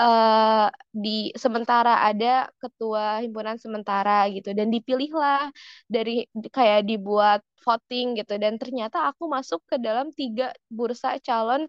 eh, 0.00 0.66
di 0.92 1.32
sementara 1.40 1.90
ada 2.08 2.52
ketua 2.62 3.24
himpunan 3.24 3.56
sementara 3.56 4.28
gitu 4.34 4.52
dan 4.58 4.68
dipilihlah 4.74 5.48
dari 5.88 6.28
kayak 6.56 6.84
dibuat 6.88 7.40
voting 7.66 8.06
gitu. 8.18 8.32
Dan 8.42 8.52
ternyata 8.62 8.96
aku 9.10 9.22
masuk 9.36 9.60
ke 9.70 9.76
dalam 9.86 10.06
tiga 10.18 10.44
bursa 10.76 11.08
calon 11.26 11.62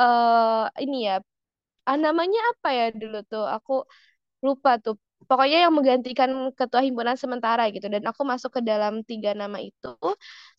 uh, 0.00 0.66
ini 0.82 0.96
ya. 1.08 1.16
Ah, 1.88 1.98
namanya 2.06 2.40
apa 2.52 2.68
ya 2.78 2.84
dulu 3.00 3.16
tuh? 3.30 3.44
Aku 3.56 3.72
lupa 4.46 4.70
tuh. 4.84 4.94
Pokoknya 5.28 5.58
yang 5.66 5.74
menggantikan 5.76 6.30
ketua 6.58 6.80
himpunan 6.86 7.16
sementara 7.22 7.62
gitu. 7.74 7.86
Dan 7.94 8.04
aku 8.10 8.22
masuk 8.32 8.50
ke 8.56 8.60
dalam 8.70 8.94
tiga 9.08 9.30
nama 9.34 9.58
itu. 9.62 9.88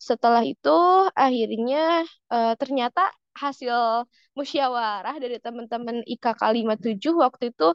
Setelah 0.08 0.42
itu 0.44 0.70
akhirnya 1.14 2.04
uh, 2.32 2.52
ternyata 2.60 3.00
hasil 3.42 4.04
musyawarah 4.38 5.14
dari 5.22 5.38
teman-teman 5.38 6.02
IKK 6.02 6.42
57 6.42 7.14
waktu 7.24 7.44
itu 7.54 7.68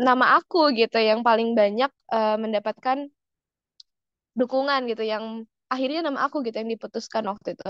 nama 0.00 0.24
aku 0.38 0.74
gitu 0.74 0.98
yang 0.98 1.20
paling 1.22 1.54
banyak 1.54 1.90
uh, 2.10 2.36
mendapatkan 2.40 2.98
dukungan 4.34 4.80
gitu 4.90 5.04
yang 5.06 5.46
akhirnya 5.74 6.00
nama 6.06 6.20
aku 6.26 6.36
gitu 6.46 6.56
yang 6.62 6.70
diputuskan 6.74 7.24
waktu 7.30 7.48
itu. 7.58 7.66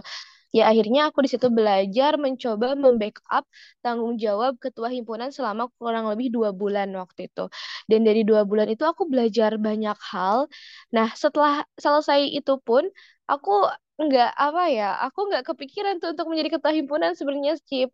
Ya 0.55 0.71
akhirnya 0.71 1.11
aku 1.11 1.19
di 1.27 1.31
situ 1.35 1.49
belajar 1.51 2.15
mencoba 2.15 2.79
membackup 2.79 3.43
tanggung 3.83 4.15
jawab 4.23 4.55
ketua 4.63 4.87
himpunan 4.95 5.35
selama 5.35 5.67
kurang 5.83 6.07
lebih 6.13 6.31
dua 6.31 6.51
bulan 6.55 6.89
waktu 6.95 7.27
itu. 7.29 7.51
Dan 7.91 8.07
dari 8.07 8.23
dua 8.23 8.47
bulan 8.47 8.71
itu 8.71 8.85
aku 8.87 9.03
belajar 9.11 9.59
banyak 9.59 9.99
hal. 10.15 10.47
Nah 10.95 11.11
setelah 11.19 11.67
selesai 11.75 12.21
itu 12.39 12.55
pun 12.63 12.87
aku 13.27 13.51
nggak 13.95 14.31
apa 14.35 14.63
ya, 14.75 14.85
aku 15.07 15.19
nggak 15.31 15.45
kepikiran 15.55 15.95
tuh 16.03 16.09
untuk 16.19 16.27
menjadi 16.31 16.59
ketua 16.59 16.73
himpunan 16.75 17.13
sebenarnya 17.19 17.55
Skip. 17.63 17.91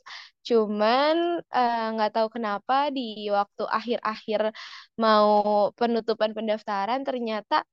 Cuman 0.49 1.45
uh, 1.53 1.85
nggak 1.97 2.11
tahu 2.17 2.29
kenapa 2.37 2.89
di 2.97 3.29
waktu 3.29 3.63
akhir-akhir 3.69 4.41
mau 5.03 5.29
penutupan 5.79 6.33
pendaftaran 6.37 7.01
ternyata 7.09 7.65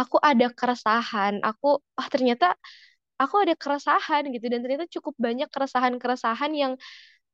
aku 0.00 0.16
ada 0.22 0.46
keresahan. 0.52 1.34
Aku 1.44 1.66
oh 1.82 2.08
ternyata 2.12 2.56
aku 3.20 3.34
ada 3.44 3.54
keresahan 3.54 4.22
gitu 4.34 4.46
dan 4.52 4.60
ternyata 4.64 4.86
cukup 4.90 5.14
banyak 5.20 5.48
keresahan-keresahan 5.54 6.52
yang 6.56 6.72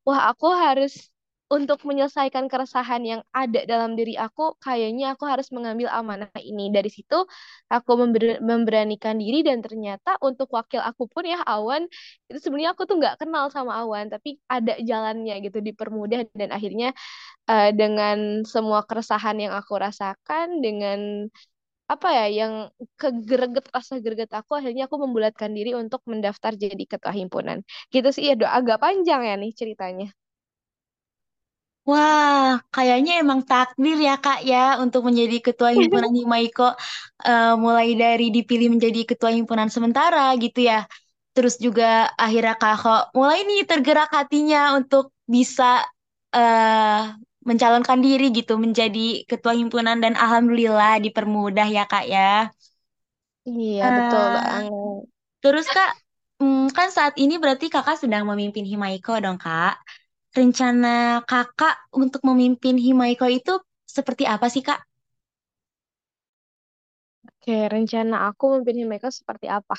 wah 0.07 0.31
aku 0.31 0.47
harus 0.53 1.09
untuk 1.49 1.81
menyelesaikan 1.81 2.45
keresahan 2.45 3.01
yang 3.01 3.21
ada 3.33 3.65
dalam 3.65 3.97
diri 3.97 4.13
aku, 4.13 4.53
kayaknya 4.61 5.17
aku 5.17 5.25
harus 5.25 5.49
mengambil 5.49 5.89
amanah 5.89 6.29
ini. 6.37 6.69
Dari 6.69 6.93
situ 6.93 7.25
aku 7.73 7.91
member 7.97 8.37
memberanikan 8.45 9.17
diri 9.17 9.41
dan 9.41 9.57
ternyata 9.65 10.13
untuk 10.21 10.53
wakil 10.53 10.77
aku 10.77 11.09
pun 11.09 11.25
ya 11.25 11.41
Awan, 11.41 11.89
itu 12.29 12.37
sebenarnya 12.37 12.77
aku 12.77 12.85
tuh 12.85 13.01
nggak 13.01 13.25
kenal 13.25 13.49
sama 13.49 13.81
Awan, 13.81 14.13
tapi 14.13 14.37
ada 14.45 14.77
jalannya 14.77 15.33
gitu 15.41 15.57
dipermudah 15.65 16.29
dan 16.37 16.49
akhirnya 16.53 16.93
uh, 17.49 17.69
dengan 17.73 18.45
semua 18.45 18.85
keresahan 18.85 19.37
yang 19.41 19.53
aku 19.57 19.73
rasakan, 19.73 20.61
dengan 20.61 21.29
apa 21.93 22.07
ya 22.17 22.25
yang 22.39 22.53
kegreget 23.01 23.65
rasa 23.75 23.93
greget 24.03 24.31
aku 24.39 24.51
akhirnya 24.59 24.83
aku 24.87 24.97
membulatkan 25.03 25.51
diri 25.57 25.71
untuk 25.81 26.01
mendaftar 26.11 26.51
jadi 26.63 26.83
ketua 26.91 27.13
himpunan. 27.19 27.57
Gitu 27.93 28.07
sih 28.15 28.23
ya 28.29 28.33
doa 28.39 28.51
agak 28.59 28.77
panjang 28.83 29.21
ya 29.29 29.33
nih 29.41 29.51
ceritanya. 29.59 30.07
Wah, 31.89 32.61
kayaknya 32.75 33.11
emang 33.21 33.41
takdir 33.49 33.97
ya 34.07 34.13
Kak 34.23 34.39
ya 34.45 34.77
untuk 34.83 35.01
menjadi 35.09 35.35
ketua 35.45 35.69
himpunan 35.73 36.13
Himaiko 36.19 36.63
uh, 37.25 37.53
mulai 37.63 37.97
dari 37.97 38.29
dipilih 38.35 38.67
menjadi 38.77 38.99
ketua 39.09 39.31
himpunan 39.33 39.69
sementara 39.73 40.21
gitu 40.43 40.59
ya. 40.69 40.85
Terus 41.33 41.57
juga 41.57 42.13
akhirnya 42.13 42.53
Kak 42.61 43.09
mulai 43.17 43.41
nih 43.49 43.65
tergerak 43.69 44.09
hatinya 44.13 44.77
untuk 44.77 45.09
bisa 45.25 45.81
uh, 46.37 47.17
mencalonkan 47.49 47.99
diri 48.05 48.25
gitu 48.37 48.53
menjadi 48.65 48.99
ketua 49.29 49.53
himpunan 49.59 49.97
dan 50.03 50.13
alhamdulillah 50.23 50.93
dipermudah 51.05 51.67
ya 51.77 51.83
Kak 51.91 52.05
ya. 52.13 52.27
Iya, 53.49 53.83
betul 53.97 54.23
Uh, 54.29 54.35
banget. 54.35 54.63
terus 55.43 55.67
Kak, 55.75 55.89
mm, 56.43 56.75
kan 56.77 56.89
saat 56.97 57.13
ini 57.23 57.33
berarti 57.41 57.65
Kakak 57.73 57.97
sedang 58.03 58.23
memimpin 58.29 58.65
Himaiko 58.67 59.13
dong 59.23 59.37
Kak. 59.39 59.73
Rencana 60.37 61.23
Kakak 61.29 61.75
untuk 62.01 62.21
memimpin 62.29 62.75
Himaiko 62.85 63.25
itu 63.31 63.51
seperti 63.87 64.23
apa 64.29 64.47
sih 64.53 64.63
Kak? 64.67 64.79
Oke, 67.27 67.55
rencana 67.73 68.15
aku 68.31 68.43
memimpin 68.51 68.77
Himaiko 68.85 69.09
seperti 69.11 69.47
apa? 69.51 69.75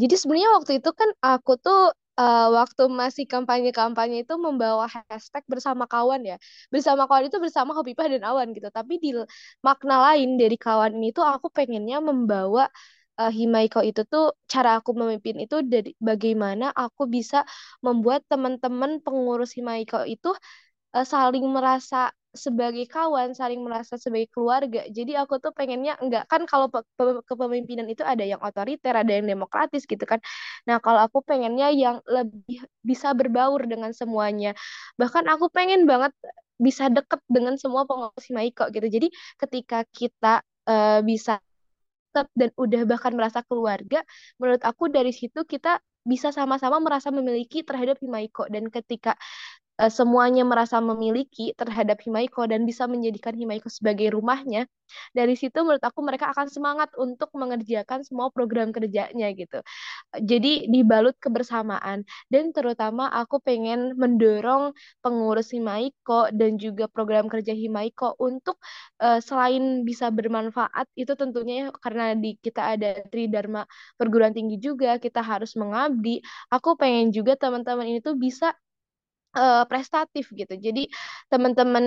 Jadi 0.00 0.14
sebenarnya 0.20 0.50
waktu 0.56 0.72
itu 0.80 0.90
kan 1.00 1.10
aku 1.24 1.52
tuh 1.64 1.78
uh, 2.20 2.46
waktu 2.58 2.82
masih 3.00 3.24
kampanye-kampanye 3.32 4.16
itu 4.24 4.34
membawa 4.38 4.86
hashtag 5.10 5.44
bersama 5.52 5.84
kawan 5.90 6.22
ya. 6.24 6.36
Bersama 6.72 7.06
kawan 7.08 7.24
itu 7.28 7.38
bersama 7.42 7.70
Hopipah 7.76 8.06
dan 8.12 8.22
Awan 8.26 8.50
gitu. 8.56 8.68
Tapi 8.70 8.98
di 9.02 9.10
makna 9.66 9.94
lain 10.12 10.38
dari 10.40 10.56
kawan 10.58 10.92
ini 10.98 11.10
tuh 11.16 11.24
aku 11.26 11.46
pengennya 11.50 11.98
membawa 12.02 12.70
uh, 13.20 13.30
Himaiko 13.30 13.80
itu 13.82 14.02
tuh 14.06 14.34
cara 14.50 14.78
aku 14.78 14.90
memimpin 14.94 15.36
itu 15.44 15.62
dari 15.66 15.94
bagaimana 15.98 16.70
aku 16.74 17.06
bisa 17.10 17.46
membuat 17.84 18.26
teman-teman 18.30 19.02
pengurus 19.04 19.54
Himaiko 19.56 20.02
itu 20.06 20.30
uh, 20.96 21.06
saling 21.06 21.44
merasa 21.50 22.10
sebagai 22.34 22.84
kawan, 22.90 23.32
saling 23.32 23.62
merasa 23.62 23.94
sebagai 23.96 24.28
keluarga. 24.34 24.82
Jadi 24.90 25.14
aku 25.14 25.38
tuh 25.38 25.54
pengennya 25.54 25.94
enggak 26.02 26.26
kan 26.26 26.42
kalau 26.50 26.68
kepemimpinan 27.24 27.86
itu 27.86 28.02
ada 28.02 28.26
yang 28.26 28.42
otoriter, 28.42 28.92
ada 28.92 29.08
yang 29.14 29.26
demokratis 29.30 29.86
gitu 29.86 30.02
kan. 30.04 30.18
Nah, 30.68 30.82
kalau 30.82 31.00
aku 31.06 31.22
pengennya 31.22 31.70
yang 31.70 31.96
lebih 32.04 32.66
bisa 32.82 33.14
berbaur 33.14 33.64
dengan 33.64 33.94
semuanya. 33.94 34.52
Bahkan 35.00 35.24
aku 35.30 35.48
pengen 35.54 35.86
banget 35.86 36.12
bisa 36.58 36.90
deket 36.90 37.22
dengan 37.26 37.54
semua 37.58 37.86
pengurus 37.86 38.28
Maiko 38.30 38.66
gitu. 38.70 38.86
Jadi 38.86 39.08
ketika 39.38 39.86
kita 39.90 40.42
uh, 40.66 41.00
bisa 41.02 41.38
deket 42.14 42.28
dan 42.38 42.50
udah 42.54 42.82
bahkan 42.86 43.12
merasa 43.14 43.42
keluarga, 43.46 44.02
menurut 44.38 44.62
aku 44.62 44.90
dari 44.90 45.10
situ 45.10 45.42
kita 45.46 45.82
bisa 46.04 46.30
sama-sama 46.30 46.78
merasa 46.84 47.08
memiliki 47.08 47.64
terhadap 47.64 47.96
Himaiko 47.98 48.44
dan 48.52 48.68
ketika 48.68 49.16
uh, 49.80 49.92
semuanya 49.92 50.42
merasa 50.46 50.78
memiliki 50.78 51.54
terhadap 51.58 52.02
Himaiko 52.04 52.46
dan 52.46 52.62
bisa 52.68 52.86
menjadikan 52.86 53.34
Himaiko 53.34 53.68
sebagai 53.70 54.14
rumahnya, 54.14 54.66
dari 55.16 55.34
situ 55.34 55.64
menurut 55.64 55.82
aku 55.82 56.00
mereka 56.04 56.30
akan 56.30 56.46
semangat 56.50 56.92
untuk 57.00 57.32
mengerjakan 57.34 58.04
semua 58.04 58.28
program 58.30 58.70
kerjanya 58.70 59.32
gitu. 59.34 59.60
Jadi 60.14 60.68
dibalut 60.70 61.16
kebersamaan 61.18 62.06
dan 62.30 62.44
terutama 62.54 63.10
aku 63.10 63.40
pengen 63.42 63.96
mendorong 63.98 64.76
pengurus 65.02 65.50
Himaiko 65.50 66.30
dan 66.30 66.60
juga 66.60 66.86
program 66.86 67.26
kerja 67.26 67.52
Himaiko 67.56 68.14
untuk 68.20 68.60
uh, 69.02 69.18
selain 69.18 69.82
bisa 69.82 70.10
bermanfaat 70.12 70.86
itu 70.94 71.12
tentunya 71.18 71.72
karena 71.82 72.14
di 72.14 72.36
kita 72.38 72.76
ada 72.76 73.02
Tridharma 73.08 73.66
perguruan 73.98 74.32
tinggi 74.36 74.60
juga 74.60 75.00
kita 75.00 75.20
harus 75.24 75.56
mengabdi. 75.58 76.22
Aku 76.52 76.76
pengen 76.78 77.10
juga 77.10 77.34
teman-teman 77.38 77.88
ini 77.88 78.00
tuh 78.04 78.14
bisa 78.18 78.54
uh, 79.36 79.64
prestatif 79.70 80.30
gitu. 80.32 80.54
Jadi 80.56 80.88
teman-teman 81.30 81.84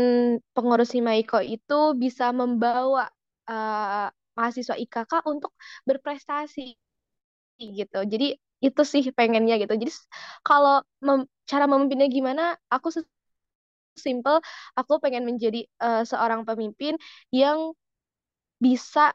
pengurus 0.55 0.91
Himaiko 0.95 1.39
itu 1.41 1.95
bisa 1.97 2.31
membawa 2.35 3.09
uh, 3.49 4.07
mahasiswa 4.37 4.75
IKK 4.77 5.25
untuk 5.25 5.51
berprestasi 5.87 6.77
gitu. 7.57 7.99
Jadi 8.05 8.37
itu 8.61 8.81
sih 8.85 9.03
pengennya 9.13 9.55
gitu. 9.61 9.73
Jadi 9.77 9.91
kalau 10.45 10.81
mem 11.05 11.25
cara 11.49 11.65
memimpinnya 11.69 12.07
gimana, 12.09 12.43
aku 12.69 12.89
simple, 13.97 14.37
aku 14.77 14.93
pengen 15.01 15.25
menjadi 15.25 15.65
uh, 15.81 16.05
seorang 16.05 16.45
pemimpin 16.45 16.97
yang 17.33 17.73
bisa 18.61 19.13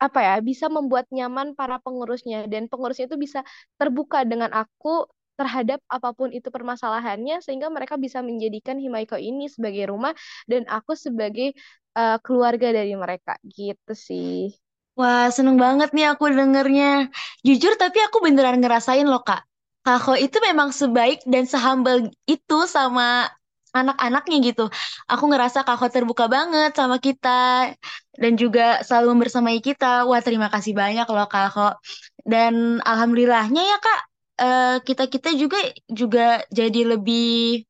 apa 0.00 0.18
ya, 0.24 0.34
bisa 0.40 0.72
membuat 0.72 1.04
nyaman 1.12 1.52
para 1.52 1.76
pengurusnya 1.84 2.48
dan 2.48 2.72
pengurusnya 2.72 3.04
itu 3.04 3.20
bisa 3.20 3.44
terbuka 3.76 4.24
dengan 4.24 4.48
aku 4.56 5.04
terhadap 5.40 5.80
apa 5.88 6.12
pun 6.12 6.28
itu 6.28 6.52
permasalahannya 6.52 7.40
sehingga 7.40 7.72
mereka 7.72 7.96
bisa 7.96 8.20
menjadikan 8.20 8.76
Himaiko 8.76 9.16
ini 9.16 9.48
sebagai 9.48 9.88
rumah 9.88 10.12
dan 10.44 10.68
aku 10.68 10.92
sebagai 10.92 11.56
uh, 11.96 12.20
keluarga 12.20 12.76
dari 12.76 12.92
mereka 12.92 13.40
gitu 13.48 13.96
sih. 13.96 14.52
Wah, 15.00 15.32
seneng 15.32 15.56
banget 15.56 15.96
nih 15.96 16.12
aku 16.12 16.28
dengernya. 16.28 17.08
Jujur 17.40 17.72
tapi 17.80 18.04
aku 18.04 18.20
beneran 18.20 18.60
ngerasain 18.60 19.08
loh 19.08 19.24
Kak. 19.24 19.48
Kako 19.80 20.20
itu 20.20 20.36
memang 20.44 20.76
sebaik 20.76 21.24
dan 21.24 21.48
sehambal 21.48 22.12
itu 22.28 22.58
sama 22.68 23.32
anak-anaknya 23.72 24.36
gitu. 24.52 24.68
Aku 25.08 25.24
ngerasa 25.30 25.64
Kako 25.64 25.88
terbuka 25.88 26.28
banget 26.28 26.76
sama 26.76 27.00
kita 27.00 27.72
dan 28.12 28.32
juga 28.36 28.84
selalu 28.84 29.16
membersamai 29.16 29.58
kita. 29.64 30.04
Wah, 30.04 30.20
terima 30.20 30.52
kasih 30.52 30.76
banyak 30.76 31.06
loh 31.08 31.28
Kako. 31.30 31.80
Dan 32.26 32.84
alhamdulillahnya 32.84 33.62
ya 33.64 33.78
Kak, 33.80 34.00
Eh, 34.40 34.76
kita 34.88 35.04
kita 35.12 35.28
juga 35.36 35.60
juga 35.92 36.40
jadi 36.48 36.80
lebih 36.96 37.60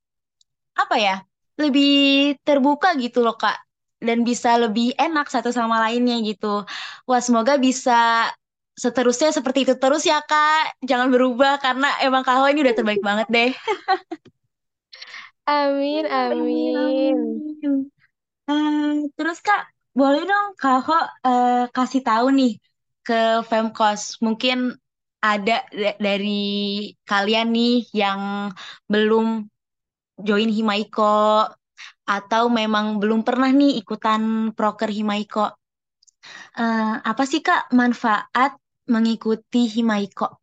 apa 0.78 0.96
ya 0.96 1.16
lebih 1.58 1.90
terbuka 2.46 2.94
gitu 3.02 3.20
loh 3.26 3.34
kak. 3.34 3.58
Dan 4.00 4.24
bisa 4.24 4.56
lebih 4.56 4.96
enak 4.96 5.28
satu 5.28 5.50
sama 5.52 5.76
lainnya 5.84 6.16
gitu. 6.24 6.64
Wah 7.04 7.20
semoga 7.20 7.60
bisa 7.60 8.30
seterusnya 8.78 9.28
seperti 9.34 9.68
itu 9.68 9.74
terus 9.82 10.06
ya 10.06 10.22
kak. 10.22 10.78
Jangan 10.86 11.10
berubah 11.10 11.58
karena 11.58 11.88
emang 12.06 12.22
kak 12.22 12.38
ini 12.54 12.60
udah 12.64 12.76
terbaik 12.78 13.02
banget 13.02 13.26
deh. 13.28 13.50
Amin 15.50 16.06
amin, 16.06 17.16
Uh, 18.50 19.06
terus 19.18 19.42
kak 19.42 19.66
boleh 19.94 20.22
dong 20.26 20.54
kak 20.58 20.86
uh, 21.26 21.66
kasih 21.70 22.02
tahu 22.02 22.30
nih 22.34 22.58
ke 23.02 23.42
Femkos 23.46 24.18
mungkin 24.22 24.78
ada 25.20 25.64
dari 26.00 26.40
kalian 27.04 27.48
nih 27.52 27.76
yang 27.92 28.50
belum 28.88 29.44
join 30.20 30.48
Himaiko 30.48 31.44
atau 32.08 32.42
memang 32.48 32.98
belum 32.98 33.22
pernah 33.22 33.52
nih 33.52 33.80
ikutan 33.80 34.52
proker 34.56 34.90
Himaiko. 34.90 35.52
Uh, 36.56 37.00
apa 37.00 37.22
sih 37.24 37.40
Kak 37.40 37.72
manfaat 37.72 38.56
mengikuti 38.90 39.70
Himaiko? 39.70 40.40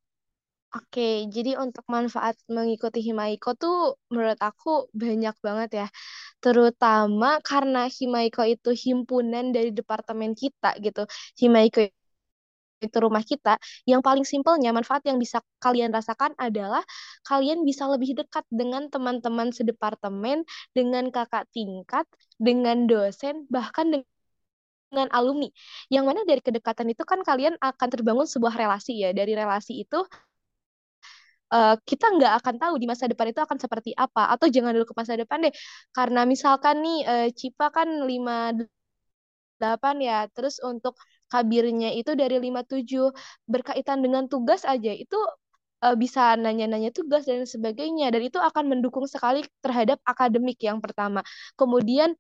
Oke, 0.78 1.26
jadi 1.32 1.58
untuk 1.58 1.88
manfaat 1.90 2.38
mengikuti 2.52 3.00
Himaiko 3.02 3.56
tuh 3.58 3.98
menurut 4.14 4.38
aku 4.38 4.92
banyak 4.94 5.36
banget 5.42 5.70
ya. 5.86 5.88
Terutama 6.44 7.42
karena 7.42 7.90
Himaiko 7.90 8.46
itu 8.46 8.76
himpunan 8.76 9.56
dari 9.56 9.74
departemen 9.74 10.38
kita 10.38 10.78
gitu. 10.84 11.08
Himaiko 11.40 11.88
itu 12.78 12.98
rumah 13.02 13.24
kita, 13.26 13.58
yang 13.90 14.02
paling 14.06 14.24
simpelnya 14.28 14.70
manfaat 14.76 15.02
yang 15.10 15.18
bisa 15.18 15.42
kalian 15.64 15.90
rasakan 15.90 16.34
adalah 16.38 16.84
kalian 17.26 17.66
bisa 17.66 17.90
lebih 17.90 18.14
dekat 18.18 18.46
dengan 18.54 18.88
teman-teman 18.94 19.50
sedepartemen, 19.50 20.46
dengan 20.78 21.10
kakak 21.10 21.50
tingkat, 21.54 22.06
dengan 22.38 22.86
dosen, 22.86 23.50
bahkan 23.50 23.90
dengan 23.90 24.08
dengan 24.88 25.10
alumni. 25.12 25.50
Yang 25.92 26.06
mana 26.08 26.22
dari 26.24 26.42
kedekatan 26.44 26.88
itu 26.92 27.04
kan 27.04 27.20
kalian 27.24 27.60
akan 27.60 27.88
terbangun 27.92 28.28
sebuah 28.28 28.56
relasi 28.56 29.04
ya. 29.04 29.12
Dari 29.12 29.36
relasi 29.36 29.84
itu 29.84 30.00
uh, 31.54 31.76
kita 31.84 32.06
nggak 32.16 32.34
akan 32.44 32.56
tahu 32.60 32.74
di 32.82 32.86
masa 32.88 33.06
depan 33.12 33.28
itu 33.32 33.42
akan 33.44 33.58
seperti 33.60 33.92
apa. 33.96 34.32
Atau 34.34 34.48
jangan 34.52 34.72
dulu 34.76 34.86
ke 34.92 34.96
masa 34.96 35.14
depan 35.20 35.44
deh. 35.46 35.54
Karena 35.92 36.24
misalkan 36.24 36.76
nih 36.84 36.98
uh, 37.08 37.28
Cipa 37.36 37.68
kan 37.76 37.88
5 38.08 38.64
8 39.60 39.96
ya. 40.02 40.26
Terus 40.32 40.62
untuk 40.64 40.96
kabirnya 41.32 41.92
itu 41.96 42.12
dari 42.16 42.40
57 42.40 43.12
berkaitan 43.48 44.00
dengan 44.06 44.26
tugas 44.32 44.64
aja 44.64 44.92
itu 44.92 45.18
uh, 45.84 45.96
bisa 45.98 46.34
nanya-nanya 46.40 46.90
tugas 46.96 47.28
dan 47.30 47.46
sebagainya 47.46 48.10
dan 48.14 48.22
itu 48.26 48.40
akan 48.42 48.66
mendukung 48.72 49.06
sekali 49.06 49.46
terhadap 49.62 50.02
akademik 50.08 50.58
yang 50.62 50.80
pertama. 50.82 51.22
Kemudian 51.60 52.16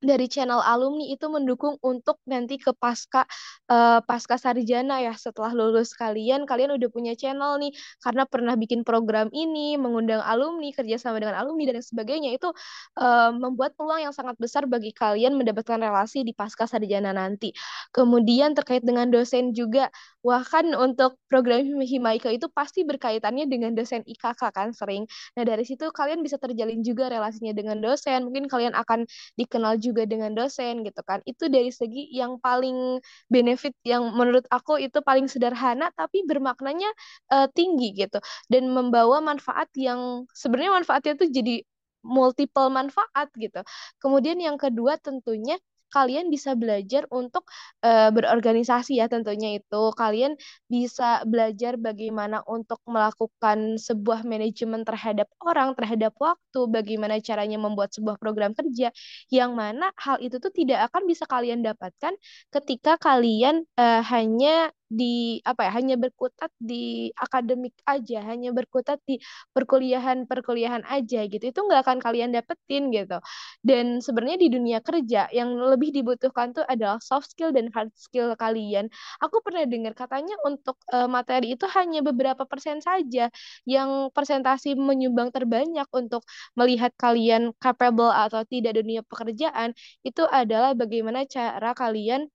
dari 0.00 0.28
channel 0.28 0.60
alumni 0.60 1.08
itu 1.08 1.26
mendukung 1.32 1.80
untuk 1.80 2.20
nanti 2.28 2.60
ke 2.60 2.76
pasca 2.76 3.24
uh, 3.72 4.04
pasca 4.04 4.36
sarjana 4.36 5.00
ya. 5.00 5.16
Setelah 5.16 5.56
lulus 5.56 5.96
kalian 5.96 6.44
kalian 6.44 6.76
udah 6.76 6.88
punya 6.92 7.16
channel 7.16 7.56
nih. 7.56 7.72
Karena 8.04 8.28
pernah 8.28 8.54
bikin 8.54 8.84
program 8.84 9.32
ini 9.32 9.80
mengundang 9.80 10.20
alumni 10.20 10.68
kerjasama 10.72 11.16
dengan 11.22 11.36
alumni 11.40 11.72
dan 11.72 11.82
sebagainya 11.82 12.36
itu 12.36 12.52
uh, 13.00 13.32
membuat 13.32 13.72
peluang 13.74 14.04
yang 14.10 14.14
sangat 14.14 14.36
besar 14.36 14.68
bagi 14.68 14.92
kalian 14.92 15.34
mendapatkan 15.34 15.80
relasi 15.80 16.22
di 16.22 16.36
pasca 16.36 16.68
sarjana 16.68 17.16
nanti. 17.16 17.56
Kemudian 17.96 18.52
terkait 18.52 18.84
dengan 18.84 19.08
dosen 19.08 19.56
juga 19.56 19.88
wah 20.20 20.42
kan 20.42 20.66
untuk 20.74 21.16
program 21.30 21.62
Himaika 21.80 22.28
itu 22.34 22.50
pasti 22.50 22.82
berkaitannya 22.82 23.46
dengan 23.46 23.72
dosen 23.72 24.02
IKK 24.02 24.42
kan 24.50 24.74
sering. 24.74 25.06
Nah 25.38 25.46
dari 25.46 25.62
situ 25.62 25.88
kalian 25.94 26.20
bisa 26.20 26.36
terjalin 26.36 26.82
juga 26.82 27.08
relasinya 27.08 27.54
dengan 27.56 27.78
dosen. 27.78 28.26
Mungkin 28.28 28.50
kalian 28.50 28.74
akan 28.74 29.06
dikenal 29.38 29.78
juga 29.86 30.02
dengan 30.12 30.34
dosen 30.34 30.82
gitu 30.86 31.00
kan. 31.06 31.22
Itu 31.30 31.46
dari 31.46 31.70
segi 31.70 32.10
yang 32.10 32.42
paling 32.42 32.98
benefit 33.30 33.74
yang 33.86 34.10
menurut 34.18 34.44
aku 34.50 34.82
itu 34.82 34.98
paling 35.02 35.26
sederhana 35.30 35.94
tapi 35.94 36.26
bermaknanya 36.26 36.90
uh, 37.32 37.46
tinggi 37.54 37.94
gitu 37.94 38.18
dan 38.52 38.68
membawa 38.74 39.22
manfaat 39.22 39.70
yang 39.78 40.26
sebenarnya 40.34 40.72
manfaatnya 40.82 41.12
tuh 41.20 41.28
jadi 41.30 41.62
multiple 42.06 42.70
manfaat 42.70 43.28
gitu. 43.38 43.60
Kemudian 44.02 44.38
yang 44.38 44.56
kedua 44.58 44.98
tentunya 45.02 45.58
kalian 45.96 46.28
bisa 46.28 46.52
belajar 46.52 47.08
untuk 47.08 47.48
uh, 47.80 48.12
berorganisasi 48.12 49.00
ya 49.00 49.08
tentunya 49.08 49.56
itu. 49.56 49.82
Kalian 49.96 50.36
bisa 50.68 51.24
belajar 51.24 51.80
bagaimana 51.80 52.44
untuk 52.44 52.84
melakukan 52.84 53.80
sebuah 53.80 54.28
manajemen 54.28 54.84
terhadap 54.84 55.32
orang 55.40 55.72
terhadap 55.72 56.12
waktu 56.20 56.60
bagaimana 56.68 57.16
caranya 57.24 57.56
membuat 57.56 57.96
sebuah 57.96 58.20
program 58.20 58.52
kerja 58.52 58.92
yang 59.32 59.56
mana 59.56 59.88
hal 59.96 60.20
itu 60.20 60.36
tuh 60.36 60.52
tidak 60.52 60.92
akan 60.92 61.08
bisa 61.08 61.24
kalian 61.24 61.64
dapatkan 61.64 62.12
ketika 62.52 63.00
kalian 63.00 63.64
uh, 63.80 64.04
hanya 64.04 64.68
di 64.86 65.42
apa 65.42 65.66
ya 65.66 65.72
hanya 65.78 65.94
berkutat 65.98 66.50
di 66.62 67.10
akademik 67.18 67.74
aja 67.86 68.22
hanya 68.22 68.54
berkutat 68.54 69.02
di 69.02 69.18
perkuliahan 69.54 70.24
perkuliahan 70.30 70.82
aja 70.86 71.26
gitu. 71.26 71.42
Itu 71.42 71.66
nggak 71.66 71.80
akan 71.86 71.98
kalian 72.02 72.30
dapetin 72.34 72.94
gitu. 72.94 73.18
Dan 73.64 73.98
sebenarnya 73.98 74.38
di 74.40 74.48
dunia 74.52 74.78
kerja 74.84 75.26
yang 75.34 75.54
lebih 75.58 75.90
dibutuhkan 75.90 76.54
tuh 76.54 76.64
adalah 76.66 77.02
soft 77.02 77.32
skill 77.34 77.50
dan 77.50 77.70
hard 77.74 77.90
skill 77.98 78.32
kalian. 78.38 78.86
Aku 79.22 79.42
pernah 79.42 79.66
dengar 79.66 79.92
katanya 79.98 80.34
untuk 80.46 80.78
uh, 80.94 81.08
materi 81.10 81.54
itu 81.58 81.66
hanya 81.74 82.00
beberapa 82.04 82.46
persen 82.46 82.78
saja 82.82 83.28
yang 83.66 84.10
persentasi 84.14 84.78
menyumbang 84.78 85.30
terbanyak 85.34 85.86
untuk 85.92 86.22
melihat 86.54 86.92
kalian 86.98 87.52
capable 87.58 88.10
atau 88.12 88.42
tidak 88.46 88.78
dunia 88.78 89.02
pekerjaan. 89.06 89.72
Itu 90.06 90.24
adalah 90.30 90.72
bagaimana 90.78 91.24
cara 91.26 91.72
kalian 91.74 92.28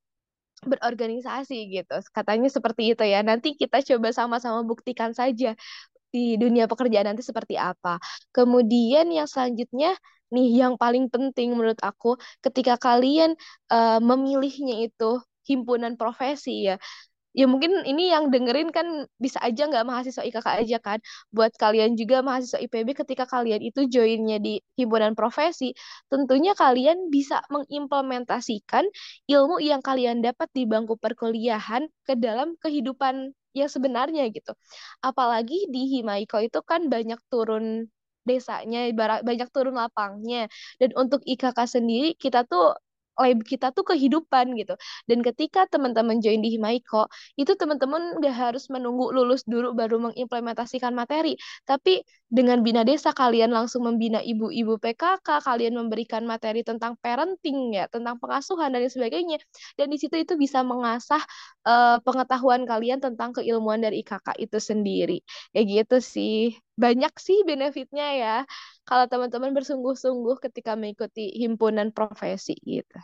berorganisasi 0.62 1.56
gitu. 1.74 1.96
Katanya 2.14 2.50
seperti 2.54 2.94
itu 2.94 3.04
ya. 3.06 3.26
Nanti 3.26 3.58
kita 3.58 3.82
coba 3.82 4.14
sama-sama 4.14 4.62
buktikan 4.62 5.12
saja 5.12 5.58
di 6.12 6.36
dunia 6.38 6.68
pekerjaan 6.68 7.08
nanti 7.14 7.24
seperti 7.26 7.56
apa. 7.58 7.98
Kemudian 8.36 9.10
yang 9.10 9.26
selanjutnya 9.26 9.96
nih 10.32 10.64
yang 10.64 10.74
paling 10.80 11.12
penting 11.12 11.52
menurut 11.56 11.80
aku 11.84 12.16
ketika 12.40 12.80
kalian 12.80 13.36
uh, 13.72 14.00
memilihnya 14.00 14.88
itu 14.88 15.20
himpunan 15.44 15.98
profesi 16.00 16.72
ya 16.72 16.80
ya 17.32 17.46
mungkin 17.48 17.84
ini 17.88 18.12
yang 18.12 18.28
dengerin 18.34 18.70
kan 18.76 19.08
bisa 19.20 19.40
aja 19.44 19.68
nggak 19.68 19.86
mahasiswa 19.88 20.24
IKK 20.24 20.48
aja 20.64 20.78
kan. 20.84 21.00
Buat 21.32 21.56
kalian 21.56 21.96
juga 22.00 22.20
mahasiswa 22.24 22.60
IPB 22.60 22.96
ketika 22.96 23.26
kalian 23.28 23.62
itu 23.64 23.88
joinnya 23.88 24.38
di 24.42 24.60
himpunan 24.80 25.16
profesi, 25.16 25.72
tentunya 26.12 26.52
kalian 26.58 27.08
bisa 27.14 27.40
mengimplementasikan 27.52 28.86
ilmu 29.32 29.64
yang 29.64 29.80
kalian 29.84 30.20
dapat 30.24 30.48
di 30.52 30.64
bangku 30.68 30.96
perkuliahan 31.00 31.88
ke 32.08 32.14
dalam 32.20 32.56
kehidupan 32.60 33.32
yang 33.56 33.70
sebenarnya 33.72 34.28
gitu. 34.32 34.56
Apalagi 35.04 35.68
di 35.72 36.00
Himaiko 36.00 36.40
itu 36.40 36.60
kan 36.64 36.88
banyak 36.88 37.20
turun 37.32 37.88
desanya, 38.24 38.88
banyak 39.26 39.50
turun 39.52 39.76
lapangnya. 39.76 40.48
Dan 40.80 40.94
untuk 40.96 41.22
IKK 41.26 41.60
sendiri 41.68 42.14
kita 42.16 42.46
tuh 42.48 42.76
lab 43.22 43.40
kita 43.46 43.70
tuh 43.72 43.86
kehidupan 43.86 44.58
gitu. 44.58 44.74
Dan 45.06 45.22
ketika 45.22 45.70
teman-teman 45.70 46.20
join 46.20 46.42
di 46.42 46.58
Himaiko, 46.58 47.08
itu 47.38 47.54
teman-teman 47.54 48.18
gak 48.20 48.36
harus 48.36 48.68
menunggu 48.74 49.14
lulus 49.14 49.46
dulu 49.46 49.78
baru 49.78 50.02
mengimplementasikan 50.12 50.92
materi. 50.98 51.38
Tapi 51.64 52.02
dengan 52.32 52.64
Bina 52.66 52.82
Desa 52.88 53.12
kalian 53.12 53.52
langsung 53.52 53.84
membina 53.86 54.24
ibu-ibu 54.24 54.80
PKK, 54.80 55.44
kalian 55.44 55.76
memberikan 55.78 56.24
materi 56.24 56.64
tentang 56.66 56.96
parenting 57.04 57.76
ya, 57.76 57.86
tentang 57.92 58.18
pengasuhan 58.18 58.72
dan 58.74 58.88
sebagainya. 58.88 59.38
Dan 59.76 59.92
di 59.92 59.98
situ 60.00 60.16
itu 60.18 60.34
bisa 60.40 60.64
mengasah 60.66 61.22
uh, 61.68 62.00
pengetahuan 62.02 62.64
kalian 62.64 63.04
tentang 63.04 63.36
keilmuan 63.36 63.84
dari 63.84 64.02
IKK 64.02 64.40
itu 64.40 64.58
sendiri. 64.58 65.20
Ya 65.52 65.62
gitu 65.68 66.00
sih. 66.00 66.56
Banyak 66.80 67.14
sih 67.20 67.44
benefitnya 67.44 68.08
ya 68.16 68.36
kalau 68.88 69.06
teman-teman 69.08 69.52
bersungguh-sungguh 69.54 70.40
ketika 70.50 70.74
mengikuti 70.76 71.30
himpunan 71.36 71.92
profesi 71.92 72.58
gitu. 72.64 73.00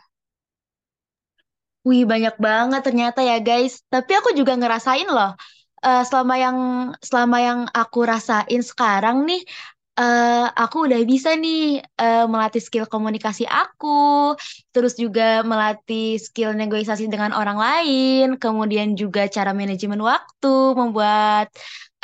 Wih, 1.86 2.04
banyak 2.04 2.36
banget 2.36 2.80
ternyata 2.84 3.24
ya 3.24 3.38
guys. 3.40 3.80
Tapi 3.88 4.12
aku 4.18 4.36
juga 4.36 4.52
ngerasain 4.58 5.08
loh. 5.08 5.32
Uh, 5.78 6.02
selama 6.02 6.34
yang 6.34 6.58
selama 6.98 7.36
yang 7.38 7.60
aku 7.70 8.02
rasain 8.02 8.62
sekarang 8.66 9.22
nih, 9.24 9.46
uh, 9.94 10.46
aku 10.54 10.90
udah 10.90 11.00
bisa 11.06 11.34
nih 11.38 11.82
uh, 12.02 12.26
melatih 12.26 12.62
skill 12.62 12.86
komunikasi 12.90 13.46
aku, 13.46 14.34
terus 14.74 14.98
juga 14.98 15.46
melatih 15.46 16.18
skill 16.18 16.54
negosiasi 16.54 17.06
dengan 17.06 17.30
orang 17.34 17.58
lain, 17.58 18.26
kemudian 18.42 18.94
juga 18.98 19.30
cara 19.30 19.54
manajemen 19.54 20.02
waktu, 20.02 20.56
membuat 20.74 21.50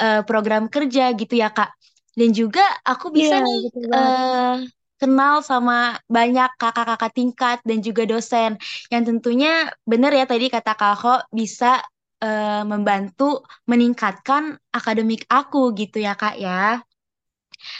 uh, 0.01 0.23
program 0.27 0.67
kerja 0.71 1.13
gitu 1.15 1.35
ya 1.39 1.51
Kak. 1.51 1.75
Dan 2.15 2.31
juga 2.31 2.63
aku 2.87 3.11
bisa 3.11 3.43
yeah, 3.43 3.47
nih 3.47 3.61
uh, 3.91 4.57
kenal 5.03 5.43
sama 5.43 5.99
banyak 6.07 6.47
kakak-kakak 6.57 7.13
tingkat 7.13 7.59
dan 7.67 7.83
juga 7.83 8.07
dosen 8.07 8.55
yang 8.89 9.03
tentunya 9.03 9.67
benar 9.83 10.15
ya 10.15 10.25
tadi 10.25 10.47
kata 10.47 10.79
Kak 10.79 11.35
bisa 11.35 11.83
uh, 12.23 12.63
membantu 12.63 13.43
meningkatkan 13.67 14.57
akademik 14.71 15.27
aku 15.27 15.75
gitu 15.75 15.99
ya 15.99 16.15
Kak 16.15 16.39
ya. 16.39 16.81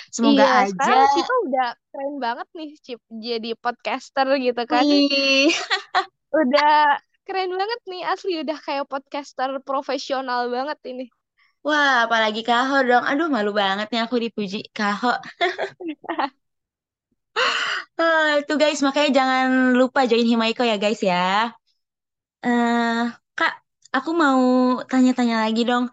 Semoga 0.09 0.45
iya, 0.45 0.71
aja. 0.71 0.95
Cipa 1.13 1.35
udah 1.51 1.69
keren 1.93 2.15
banget 2.23 2.49
nih 2.57 2.71
Cip 2.81 3.01
jadi 3.11 3.51
podcaster 3.59 4.27
gitu 4.41 4.63
kan. 4.65 4.83
udah 6.41 6.99
keren 7.25 7.53
banget 7.53 7.81
nih 7.89 8.03
asli 8.07 8.33
udah 8.41 8.59
kayak 8.59 8.87
podcaster 8.89 9.51
profesional 9.63 10.49
banget 10.49 10.79
ini. 10.89 11.07
Wah, 11.67 11.93
apalagi 12.05 12.41
Kaho 12.49 12.75
dong. 12.89 13.05
Aduh, 13.11 13.29
malu 13.35 13.51
banget 13.61 13.87
nih 13.93 14.01
aku 14.05 14.17
dipuji 14.25 14.57
Kaho. 14.77 15.09
uh, 18.01 18.43
tuh 18.47 18.57
guys, 18.61 18.81
makanya 18.87 19.11
jangan 19.19 19.47
lupa 19.79 20.01
join 20.11 20.27
Himaiko 20.31 20.63
ya 20.67 20.77
guys 20.83 21.01
ya. 21.03 21.51
Uh, 22.45 23.09
Kak, 23.39 23.53
aku 23.97 24.11
mau 24.23 24.41
tanya-tanya 24.91 25.35
lagi 25.45 25.61
dong. 25.71 25.85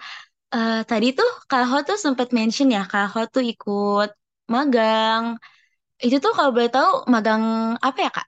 Eh, 0.55 0.75
tadi 0.89 1.07
tuh 1.19 1.29
Kak 1.49 1.63
Ho 1.69 1.77
tuh 1.89 1.97
sempat 2.05 2.29
mention 2.37 2.67
ya, 2.75 2.81
Kak 2.91 3.05
Ho 3.13 3.19
tuh 3.35 3.43
ikut 3.51 4.09
magang. 4.53 5.25
Itu 6.05 6.17
tuh 6.25 6.31
kalau 6.37 6.51
boleh 6.55 6.69
tahu 6.75 6.89
magang 7.13 7.43
apa 7.87 7.99
ya, 8.05 8.09
Kak? 8.17 8.27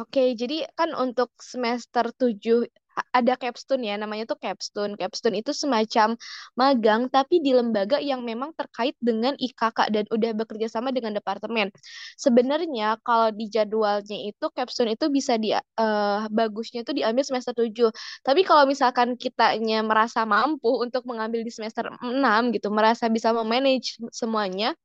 Oke, 0.00 0.22
jadi 0.40 0.56
kan 0.78 0.90
untuk 1.04 1.30
semester 1.52 2.04
7 2.20 2.58
a- 2.68 2.81
ada 3.12 3.34
capstone 3.40 3.82
ya, 3.88 3.94
namanya 4.00 4.24
tuh 4.28 4.38
capstone. 4.40 4.96
Capstone 4.96 5.40
itu 5.40 5.52
semacam 5.56 6.16
magang 6.56 7.08
tapi 7.08 7.40
di 7.44 7.52
lembaga 7.56 7.98
yang 8.00 8.20
memang 8.24 8.52
terkait 8.56 8.96
dengan 9.00 9.36
IKK 9.36 9.78
dan 9.92 10.04
udah 10.08 10.30
bekerja 10.36 10.68
sama 10.68 10.92
dengan 10.92 11.16
departemen. 11.16 11.68
Sebenarnya 12.16 13.00
kalau 13.04 13.32
di 13.32 13.48
jadwalnya 13.48 14.18
itu 14.28 14.46
capstone 14.52 14.94
itu 14.96 15.08
bisa 15.08 15.36
di 15.40 15.52
eh, 15.56 16.20
bagusnya 16.28 16.84
itu 16.84 16.92
diambil 16.96 17.24
semester 17.24 17.52
7. 17.56 17.90
Tapi 18.24 18.40
kalau 18.44 18.64
misalkan 18.68 19.16
kitanya 19.16 19.84
merasa 19.84 20.24
mampu 20.28 20.68
untuk 20.80 21.04
mengambil 21.08 21.40
di 21.44 21.52
semester 21.52 21.88
6 22.00 22.54
gitu, 22.56 22.68
merasa 22.72 23.08
bisa 23.12 23.32
memanage 23.32 23.98
semuanya, 24.12 24.76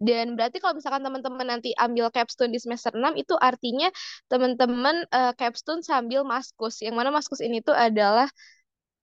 dan 0.00 0.34
berarti 0.38 0.58
kalau 0.62 0.76
misalkan 0.78 1.04
teman-teman 1.04 1.46
nanti 1.46 1.70
ambil 1.76 2.08
capstone 2.12 2.52
di 2.54 2.60
semester 2.60 2.92
6 2.94 3.14
itu 3.16 3.34
artinya 3.36 3.88
teman-teman 4.30 5.04
eh, 5.08 5.32
capstone 5.36 5.84
sambil 5.84 6.24
maskus. 6.24 6.80
Yang 6.80 6.94
mana 6.96 7.10
maskus 7.12 7.40
ini 7.44 7.60
tuh 7.60 7.76
adalah 7.76 8.28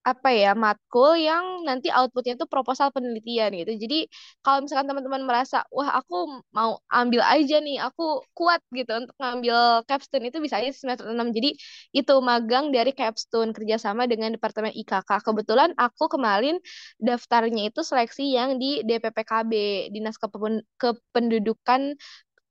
apa 0.08 0.30
ya 0.32 0.56
matkul 0.56 1.20
yang 1.20 1.43
nanti 1.67 1.88
outputnya 1.91 2.34
itu 2.39 2.48
proposal 2.48 2.88
penelitian 2.96 3.52
gitu. 3.60 3.72
Jadi 3.84 3.98
kalau 4.39 4.63
misalkan 4.63 4.88
teman-teman 4.88 5.24
merasa 5.28 5.58
wah 5.76 5.89
aku 6.00 6.15
mau 6.56 6.80
ambil 6.88 7.22
aja 7.28 7.56
nih, 7.60 7.76
aku 7.84 8.24
kuat 8.38 8.63
gitu 8.72 8.91
untuk 9.04 9.15
ngambil 9.20 9.84
capstone 9.89 10.26
itu 10.32 10.39
bisa 10.39 10.56
aja 10.63 10.72
semester 10.72 11.06
6. 11.12 11.28
Jadi 11.36 11.60
itu 11.91 12.13
magang 12.24 12.72
dari 12.76 12.91
capstone 12.96 13.52
kerjasama 13.52 14.08
dengan 14.08 14.32
Departemen 14.36 14.72
IKK. 14.72 15.20
Kebetulan 15.28 15.76
aku 15.76 16.08
kemarin 16.08 16.56
daftarnya 17.04 17.67
itu 17.70 17.82
seleksi 17.84 18.24
yang 18.38 18.56
di 18.62 18.82
DPPKB, 18.88 19.52
Dinas 19.93 20.15
Kepen- 20.22 20.63
Kependudukan 20.80 21.82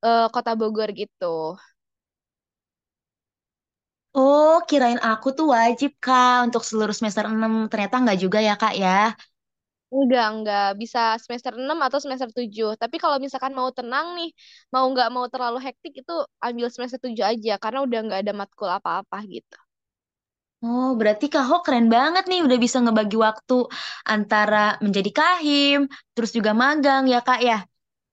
eh, 0.06 0.26
Kota 0.34 0.52
Bogor 0.58 0.90
gitu. 0.96 1.56
Oh, 4.18 4.52
kirain 4.68 5.00
aku 5.08 5.26
tuh 5.36 5.46
wajib, 5.56 5.90
Kak, 6.04 6.34
untuk 6.46 6.62
seluruh 6.68 6.94
semester 6.98 7.24
6. 7.34 7.52
Ternyata 7.70 7.94
nggak 8.02 8.18
juga 8.24 8.38
ya, 8.48 8.54
Kak, 8.62 8.72
ya. 8.82 8.88
Enggak, 9.94 10.24
enggak. 10.34 10.64
Bisa 10.80 11.00
semester 11.22 11.52
6 11.62 11.78
atau 11.86 11.98
semester 12.02 12.28
7. 12.38 12.66
Tapi 12.82 12.96
kalau 13.02 13.16
misalkan 13.24 13.54
mau 13.58 13.70
tenang 13.78 14.06
nih, 14.18 14.28
mau 14.74 14.84
nggak 14.92 15.08
mau 15.14 15.26
terlalu 15.32 15.58
hektik 15.66 15.92
itu 16.02 16.12
ambil 16.46 16.66
semester 16.74 16.98
7 17.04 17.24
aja. 17.32 17.52
Karena 17.62 17.78
udah 17.86 17.98
nggak 18.06 18.20
ada 18.26 18.32
matkul 18.40 18.68
apa-apa 18.78 19.16
gitu. 19.34 19.56
Oh, 20.64 20.86
berarti 20.98 21.24
Kak 21.32 21.44
Ho 21.48 21.54
keren 21.64 21.86
banget 21.94 22.22
nih 22.30 22.38
udah 22.46 22.58
bisa 22.64 22.78
ngebagi 22.82 23.16
waktu 23.26 23.54
antara 24.12 24.56
menjadi 24.84 25.10
kahim, 25.18 25.76
terus 26.14 26.30
juga 26.36 26.50
magang 26.62 27.02
ya, 27.12 27.18
Kak, 27.26 27.38
ya. 27.48 27.54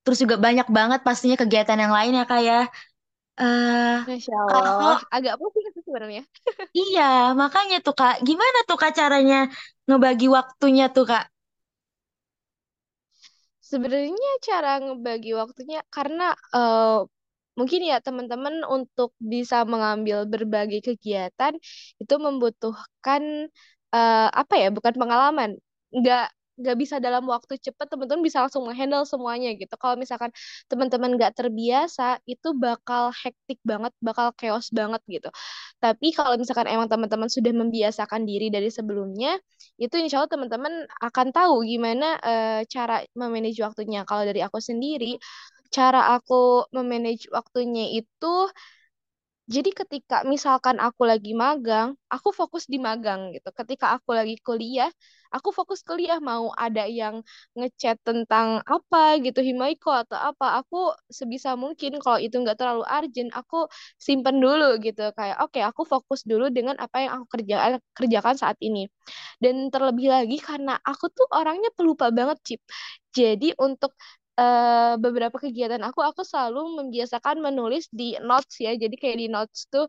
Terus 0.04 0.20
juga 0.24 0.38
banyak 0.46 0.68
banget 0.78 1.00
pastinya 1.08 1.38
kegiatan 1.42 1.80
yang 1.84 1.94
lain 1.98 2.14
ya, 2.20 2.24
Kak, 2.32 2.42
ya. 2.50 2.56
Eh, 3.42 3.96
Masya 4.08 4.36
Kak 4.48 4.64
Ho, 4.80 4.88
Allah. 4.88 5.00
Agak 5.16 5.36
pusing 5.40 5.68
sebenarnya. 5.94 6.24
iya, 6.80 7.02
makanya 7.42 7.76
tuh, 7.86 7.94
Kak. 8.00 8.14
Gimana 8.28 8.58
tuh, 8.68 8.78
Kak, 8.82 8.92
caranya 9.00 9.36
ngebagi 9.88 10.26
waktunya 10.38 10.84
tuh, 10.96 11.06
Kak? 11.12 11.24
Sebenarnya 13.70 14.30
cara 14.48 14.70
ngebagi 14.84 15.32
waktunya 15.42 15.80
karena 15.96 16.24
eh, 16.56 17.00
mungkin 17.60 17.82
ya 17.90 17.96
teman-teman 18.06 18.56
untuk 18.76 19.10
bisa 19.34 19.64
mengambil 19.72 20.18
berbagai 20.34 20.80
kegiatan 20.94 21.54
itu 22.02 22.14
membutuhkan 22.26 23.24
eh, 23.96 24.28
apa 24.42 24.54
ya 24.62 24.68
bukan 24.76 24.94
pengalaman 25.02 25.50
nggak 25.96 26.24
nggak 26.60 26.78
bisa 26.78 26.96
dalam 27.02 27.26
waktu 27.26 27.58
cepat 27.58 27.90
teman-teman 27.90 28.22
bisa 28.22 28.46
langsung 28.46 28.64
menghandle 28.68 29.04
semuanya 29.10 29.54
gitu. 29.58 29.74
Kalau 29.78 29.96
misalkan 29.98 30.30
teman-teman 30.70 31.18
nggak 31.18 31.34
terbiasa 31.38 32.22
itu 32.30 32.54
bakal 32.54 33.10
hektik 33.14 33.58
banget 33.66 33.92
bakal 34.00 34.30
chaos 34.38 34.70
banget 34.70 35.02
gitu. 35.10 35.30
Tapi 35.82 36.14
kalau 36.16 36.36
misalkan 36.40 36.70
emang 36.70 36.88
teman-teman 36.92 37.28
sudah 37.30 37.52
membiasakan 37.52 38.24
diri 38.30 38.48
dari 38.54 38.70
sebelumnya 38.70 39.38
itu 39.82 39.96
insya 40.00 40.24
Allah 40.24 40.32
teman-teman 40.32 40.74
akan 41.02 41.28
tahu 41.36 41.66
gimana 41.66 42.18
eh, 42.22 42.62
cara 42.70 43.04
memanage 43.18 43.60
waktunya. 43.66 44.06
Kalau 44.08 44.24
dari 44.24 44.42
aku 44.46 44.60
sendiri 44.62 45.18
cara 45.74 46.14
aku 46.16 46.70
memanage 46.76 47.26
waktunya 47.34 47.90
itu 47.98 48.34
jadi 49.56 49.70
ketika 49.80 50.16
misalkan 50.34 50.78
aku 50.82 51.02
lagi 51.12 51.32
magang, 51.44 51.94
aku 52.10 52.30
fokus 52.40 52.64
di 52.74 52.78
magang 52.88 53.22
gitu. 53.36 53.50
Ketika 53.60 53.86
aku 53.96 54.10
lagi 54.20 54.36
kuliah, 54.42 54.90
aku 55.36 55.50
fokus 55.58 55.80
kuliah 55.86 56.18
mau 56.18 56.50
ada 56.66 56.84
yang 56.90 57.16
ngechat 57.58 57.98
tentang 58.08 58.62
apa 58.66 59.22
gitu, 59.26 59.40
Himaiko 59.46 59.90
atau 59.94 60.18
apa, 60.18 60.46
aku 60.62 60.78
sebisa 61.10 61.54
mungkin 61.64 62.02
kalau 62.04 62.18
itu 62.26 62.36
nggak 62.42 62.58
terlalu 62.60 62.84
urgent, 62.90 63.30
aku 63.38 63.58
simpen 64.02 64.42
dulu 64.44 64.78
gitu. 64.86 65.02
Kayak 65.18 65.38
oke, 65.46 65.60
aku 65.70 65.82
fokus 65.94 66.22
dulu 66.26 66.50
dengan 66.50 66.76
apa 66.82 66.98
yang 67.06 67.12
aku 67.22 67.26
kerjakan 67.38 67.72
kerjakan 67.98 68.36
saat 68.42 68.58
ini. 68.66 68.90
Dan 69.42 69.70
terlebih 69.74 70.08
lagi 70.14 70.38
karena 70.42 70.80
aku 70.82 71.06
tuh 71.14 71.28
orangnya 71.34 71.70
pelupa 71.78 72.10
banget, 72.14 72.38
Cip. 72.48 72.62
Jadi 73.14 73.54
untuk 73.62 73.94
eh, 74.40 74.94
beberapa 75.04 75.38
kegiatan 75.44 75.82
aku 75.88 76.00
aku 76.10 76.22
selalu 76.26 76.60
membiasakan 76.84 77.38
menulis 77.46 77.88
di 77.94 78.18
notes 78.22 78.56
ya. 78.66 78.72
Jadi 78.78 78.96
kayak 79.02 79.18
di 79.22 79.28
notes 79.32 79.66
tuh 79.74 79.86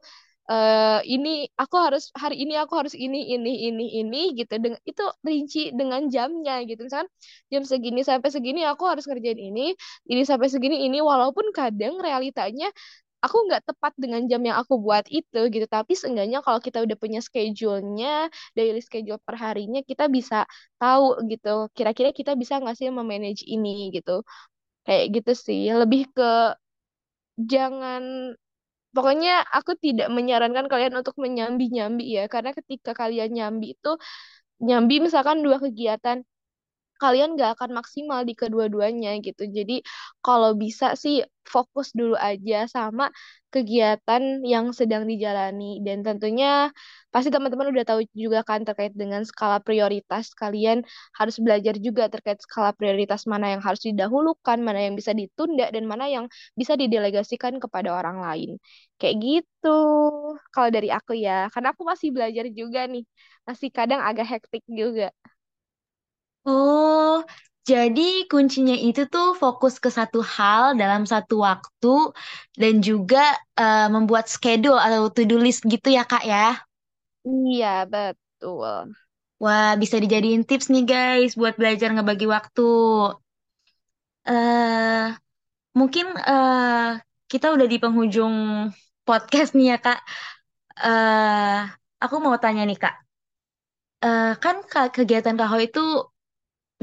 eh, 0.50 1.00
ini 1.14 1.48
aku 1.56 1.76
harus 1.80 2.12
hari 2.22 2.36
ini 2.44 2.54
aku 2.60 2.72
harus 2.80 2.94
ini 2.96 3.18
ini 3.34 3.50
ini 3.68 3.84
ini 4.00 4.18
gitu. 4.38 4.52
Dengan 4.60 4.80
itu 4.84 5.02
rinci 5.26 5.60
dengan 5.72 6.02
jamnya 6.12 6.60
gitu. 6.68 6.80
Misalkan 6.86 7.08
jam 7.52 7.62
segini 7.64 8.00
sampai 8.04 8.28
segini 8.34 8.60
aku 8.68 8.84
harus 8.90 9.04
ngerjain 9.08 9.40
ini 9.40 9.72
ini 10.10 10.22
sampai 10.28 10.48
segini 10.52 10.76
ini. 10.86 10.98
Walaupun 11.00 11.46
kadang 11.56 12.00
realitanya 12.04 12.68
aku 13.24 13.36
nggak 13.46 13.62
tepat 13.68 13.92
dengan 14.02 14.22
jam 14.30 14.40
yang 14.48 14.56
aku 14.62 14.74
buat 14.84 15.04
itu 15.08 15.38
gitu. 15.54 15.66
Tapi 15.76 15.92
seenggaknya 16.00 16.38
kalau 16.46 16.60
kita 16.66 16.78
udah 16.84 16.96
punya 17.02 17.20
schedule-nya 17.26 18.28
daily 18.56 18.80
schedule 18.84 19.20
per 19.26 19.36
harinya 19.44 19.80
kita 19.90 20.04
bisa 20.16 20.36
tahu 20.80 21.04
gitu. 21.32 21.48
Kira-kira 21.76 22.10
kita 22.18 22.32
bisa 22.40 22.60
nggak 22.60 22.76
sih 22.78 22.88
memanage 22.92 23.42
ini 23.54 23.90
gitu. 23.96 24.22
Kayak 24.86 25.04
gitu 25.16 25.32
sih. 25.46 25.62
Lebih 25.80 26.00
ke 26.16 26.24
jangan 27.50 28.02
pokoknya 28.94 29.30
aku 29.56 29.72
tidak 29.84 30.08
menyarankan 30.16 30.66
kalian 30.72 30.94
untuk 31.00 31.16
menyambi-nyambi 31.24 32.04
ya. 32.18 32.22
Karena 32.34 32.50
ketika 32.58 32.92
kalian 33.00 33.30
nyambi 33.36 33.66
itu 33.76 33.90
nyambi 34.62 34.94
misalkan 35.06 35.38
dua 35.46 35.58
kegiatan 35.64 36.18
kalian 37.02 37.34
gak 37.40 37.58
akan 37.60 37.70
maksimal 37.78 38.20
di 38.28 38.34
kedua-duanya 38.38 39.18
gitu. 39.24 39.44
Jadi 39.48 39.82
kalau 40.24 40.54
bisa 40.56 40.94
sih 40.98 41.22
fokus 41.44 41.92
dulu 41.92 42.16
aja 42.16 42.64
sama 42.70 43.12
kegiatan 43.52 44.40
yang 44.42 44.72
sedang 44.72 45.04
dijalani 45.04 45.78
dan 45.84 46.00
tentunya 46.02 46.72
pasti 47.12 47.28
teman-teman 47.30 47.70
udah 47.70 47.84
tahu 47.86 48.00
juga 48.16 48.42
kan 48.42 48.64
terkait 48.66 48.90
dengan 48.96 49.22
skala 49.22 49.60
prioritas 49.62 50.32
kalian 50.34 50.82
harus 51.14 51.36
belajar 51.38 51.74
juga 51.78 52.10
terkait 52.10 52.40
skala 52.42 52.74
prioritas 52.74 53.22
mana 53.30 53.54
yang 53.54 53.62
harus 53.62 53.82
didahulukan, 53.86 54.58
mana 54.58 54.80
yang 54.90 54.94
bisa 54.98 55.12
ditunda 55.14 55.70
dan 55.70 55.84
mana 55.86 56.10
yang 56.10 56.26
bisa 56.58 56.74
didelegasikan 56.74 57.60
kepada 57.62 57.94
orang 57.94 58.18
lain. 58.24 58.50
Kayak 58.98 59.16
gitu. 59.22 59.68
Kalau 60.54 60.68
dari 60.74 60.88
aku 60.96 61.12
ya, 61.18 61.46
karena 61.52 61.68
aku 61.74 61.82
masih 61.86 62.08
belajar 62.14 62.44
juga 62.50 62.80
nih. 62.92 63.04
Masih 63.48 63.68
kadang 63.74 64.00
agak 64.08 64.26
hektik 64.32 64.64
juga. 64.80 65.12
Oh, 66.46 67.24
jadi 67.68 68.02
kuncinya 68.30 68.74
itu 68.86 69.00
tuh 69.12 69.26
fokus 69.42 69.74
ke 69.84 69.88
satu 69.98 70.18
hal 70.36 70.64
dalam 70.80 71.02
satu 71.12 71.34
waktu 71.48 71.88
dan 72.60 72.74
juga 72.88 73.18
eh, 73.60 73.86
membuat 73.94 74.24
schedule 74.34 74.76
atau 74.86 75.02
to-do 75.14 75.36
list 75.44 75.64
gitu 75.72 75.88
ya, 75.96 76.02
Kak 76.10 76.24
ya. 76.32 76.44
Iya, 77.28 77.66
betul. 77.92 78.82
Wah, 79.42 79.68
bisa 79.82 79.96
dijadiin 80.02 80.42
tips 80.48 80.66
nih 80.72 80.82
guys 80.90 81.30
buat 81.40 81.54
belajar 81.60 81.88
ngebagi 81.94 82.26
waktu. 82.36 82.60
eh 84.28 85.04
mungkin 85.78 86.06
eh 86.30 86.88
kita 87.32 87.46
udah 87.54 87.66
di 87.72 87.76
penghujung 87.82 88.34
podcast 89.06 89.50
nih 89.58 89.66
ya, 89.72 89.76
Kak. 89.84 89.98
eh 90.84 91.56
aku 92.04 92.16
mau 92.24 92.36
tanya 92.44 92.62
nih, 92.68 92.78
Kak. 92.82 92.94
Eh 94.08 94.30
kan 94.42 94.56
Kak, 94.70 94.86
kegiatan 94.96 95.34
Kak 95.40 95.48
Ho 95.52 95.56
itu 95.68 95.80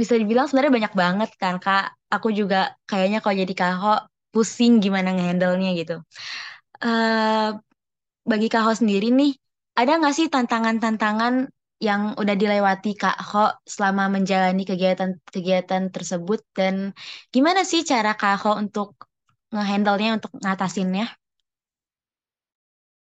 bisa 0.01 0.13
dibilang 0.21 0.45
sebenarnya 0.47 0.73
banyak 0.77 0.93
banget 1.03 1.29
kan, 1.41 1.55
Kak. 1.63 1.83
Aku 2.15 2.27
juga 2.39 2.57
kayaknya 2.89 3.17
kalau 3.23 3.35
jadi 3.43 3.53
Kak 3.59 3.71
Ho 3.81 3.91
pusing 4.33 4.73
gimana 4.83 5.09
ngehandle-nya 5.15 5.69
gitu. 5.79 5.93
eh 6.85 7.47
bagi 8.31 8.47
Kak 8.53 8.63
Ho 8.65 8.71
sendiri 8.81 9.07
nih, 9.19 9.31
ada 9.79 9.91
nggak 9.99 10.13
sih 10.17 10.27
tantangan-tantangan 10.33 11.33
yang 11.87 12.01
udah 12.21 12.35
dilewati 12.41 12.89
Kak 13.01 13.17
Ho 13.33 13.45
selama 13.75 14.03
menjalani 14.15 14.63
kegiatan-kegiatan 14.69 15.83
tersebut 15.95 16.39
dan 16.57 16.75
gimana 17.33 17.61
sih 17.71 17.81
cara 17.91 18.11
Kak 18.21 18.35
Ho 18.45 18.51
untuk 18.63 18.89
ngehandle-nya, 19.53 20.09
untuk 20.21 20.31
ngatasinnya? 20.43 21.05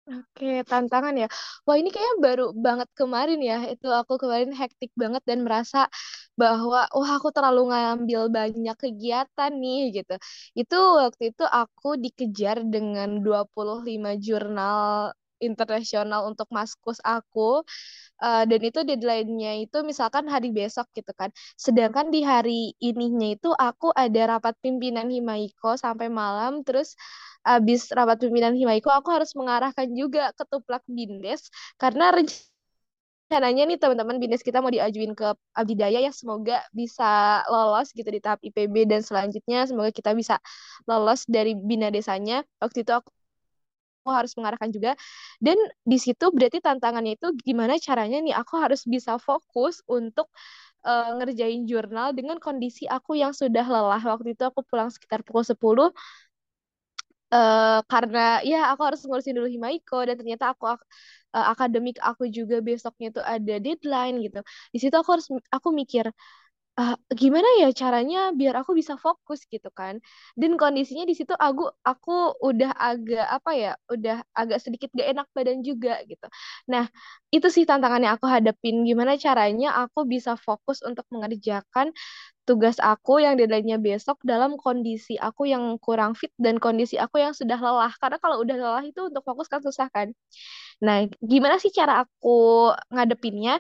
Oke, 0.05 0.45
tantangan 0.69 1.17
ya. 1.17 1.25
Wah, 1.65 1.75
ini 1.81 1.89
kayaknya 1.89 2.15
baru 2.21 2.43
banget 2.65 2.89
kemarin 2.93 3.39
ya. 3.41 3.55
Itu 3.73 3.89
aku 3.89 4.13
kemarin 4.21 4.53
hektik 4.53 4.93
banget 5.01 5.21
dan 5.25 5.41
merasa 5.41 5.89
bahwa 6.37 6.85
wah 6.93 7.11
aku 7.17 7.29
terlalu 7.33 7.73
ngambil 7.73 8.21
banyak 8.37 8.75
kegiatan 8.77 9.51
nih 9.61 9.79
gitu. 9.97 10.13
Itu 10.53 10.75
waktu 11.01 11.33
itu 11.33 11.43
aku 11.49 11.97
dikejar 12.03 12.57
dengan 12.73 13.09
25 13.25 14.13
jurnal 14.21 15.09
internasional 15.41 16.29
untuk 16.29 16.47
maskus 16.53 17.01
aku. 17.01 17.65
Uh, 18.23 18.47
dan 18.47 18.61
itu 18.63 18.79
deadline-nya 18.87 19.59
itu 19.67 19.77
misalkan 19.83 20.25
hari 20.31 20.49
besok 20.55 20.87
gitu 20.95 21.11
kan. 21.19 21.29
Sedangkan 21.59 22.07
di 22.15 22.23
hari 22.23 22.71
ininya 22.79 23.27
itu 23.35 23.49
aku 23.51 23.91
ada 23.91 24.37
rapat 24.39 24.55
pimpinan 24.63 25.11
Himaiko 25.11 25.75
sampai 25.75 26.07
malam 26.07 26.63
terus 26.63 26.95
abis 27.45 27.93
rapat 27.93 28.17
pimpinan 28.25 28.57
Himaiko 28.57 28.89
aku 28.89 29.09
harus 29.13 29.31
mengarahkan 29.37 29.87
juga 29.93 30.33
ke 30.33 30.43
Tuplak 30.49 30.83
Bindes 30.89 31.53
karena 31.77 32.09
rencananya 32.09 33.63
nih 33.69 33.77
teman-teman 33.81 34.17
Bindes 34.17 34.41
kita 34.41 34.65
mau 34.65 34.73
diajuin 34.73 35.13
ke 35.13 35.37
Abdidaya 35.53 35.99
ya 36.01 36.11
semoga 36.13 36.65
bisa 36.73 37.41
lolos 37.53 37.93
gitu 37.93 38.09
di 38.09 38.17
tahap 38.17 38.41
IPB 38.41 38.89
dan 38.89 39.01
selanjutnya 39.05 39.69
semoga 39.69 39.93
kita 39.93 40.11
bisa 40.17 40.41
lolos 40.89 41.25
dari 41.29 41.53
bina 41.53 41.93
desanya. 41.93 42.41
Waktu 42.61 42.81
itu 42.85 42.91
aku 42.97 43.09
aku 44.05 44.13
harus 44.13 44.37
mengarahkan 44.37 44.69
juga. 44.69 44.93
Dan 45.41 45.57
di 45.81 45.97
situ 45.97 46.29
berarti 46.29 46.61
tantangannya 46.61 47.17
itu 47.17 47.33
gimana 47.41 47.81
caranya 47.81 48.21
nih 48.21 48.37
aku 48.37 48.61
harus 48.61 48.85
bisa 48.85 49.17
fokus 49.17 49.81
untuk 49.89 50.29
uh, 50.85 51.17
ngerjain 51.17 51.65
jurnal 51.65 52.13
dengan 52.13 52.37
kondisi 52.37 52.85
aku 52.85 53.17
yang 53.17 53.33
sudah 53.33 53.65
lelah. 53.65 53.97
Waktu 54.05 54.37
itu 54.37 54.45
aku 54.45 54.61
pulang 54.69 54.93
sekitar 54.93 55.25
pukul 55.25 55.41
10 55.41 55.89
Uh, 57.35 57.83
karena 57.91 58.19
ya 58.47 58.57
aku 58.71 58.81
harus 58.87 59.01
ngurusin 59.03 59.35
dulu 59.35 59.47
Himaiko 59.51 59.97
dan 60.07 60.15
ternyata 60.15 60.45
aku 60.55 60.63
uh, 60.71 61.45
akademik 61.51 61.97
aku 61.99 62.23
juga 62.37 62.55
besoknya 62.63 63.07
tuh 63.17 63.23
ada 63.33 63.53
deadline 63.59 64.15
gitu. 64.25 64.39
Di 64.73 64.77
situ 64.81 64.95
aku 64.95 65.09
harus 65.19 65.27
aku 65.51 65.69
mikir 65.75 66.05
uh, 66.79 66.95
gimana 67.21 67.47
ya 67.61 67.67
caranya 67.75 68.17
biar 68.39 68.55
aku 68.61 68.71
bisa 68.79 68.95
fokus 68.99 69.43
gitu 69.53 69.69
kan. 69.79 69.99
Dan 70.39 70.55
kondisinya 70.61 71.03
di 71.09 71.15
situ 71.19 71.33
aku 71.35 71.63
aku 71.83 72.11
udah 72.43 72.71
agak 72.75 73.25
apa 73.37 73.51
ya 73.55 73.71
udah 73.91 74.15
agak 74.35 74.59
sedikit 74.63 74.89
gak 74.95 75.07
enak 75.13 75.27
badan 75.35 75.59
juga 75.63 76.01
gitu. 76.09 76.27
Nah 76.71 76.85
itu 77.35 77.47
sih 77.55 77.63
tantangannya 77.69 78.09
aku 78.15 78.25
hadapin. 78.31 78.83
Gimana 78.87 79.15
caranya 79.19 79.67
aku 79.81 80.07
bisa 80.07 80.35
fokus 80.39 80.79
untuk 80.87 81.05
mengerjakan 81.13 81.91
tugas 82.47 82.77
aku 82.77 83.21
yang 83.25 83.33
deadline-nya 83.39 83.77
besok 83.81 84.17
dalam 84.21 84.55
kondisi 84.61 85.17
aku 85.17 85.49
yang 85.49 85.63
kurang 85.81 86.13
fit 86.13 86.31
dan 86.37 86.61
kondisi 86.61 86.95
aku 87.01 87.17
yang 87.21 87.33
sudah 87.33 87.57
lelah 87.57 87.93
karena 88.01 88.17
kalau 88.23 88.37
udah 88.43 88.55
lelah 88.57 88.85
itu 88.85 89.01
untuk 89.09 89.23
fokus 89.25 89.49
kan 89.51 89.61
susah 89.65 89.89
kan 89.89 90.13
Nah, 90.83 90.97
gimana 91.31 91.55
sih 91.63 91.71
cara 91.79 92.03
aku 92.03 92.29
ngadepinnya? 92.93 93.51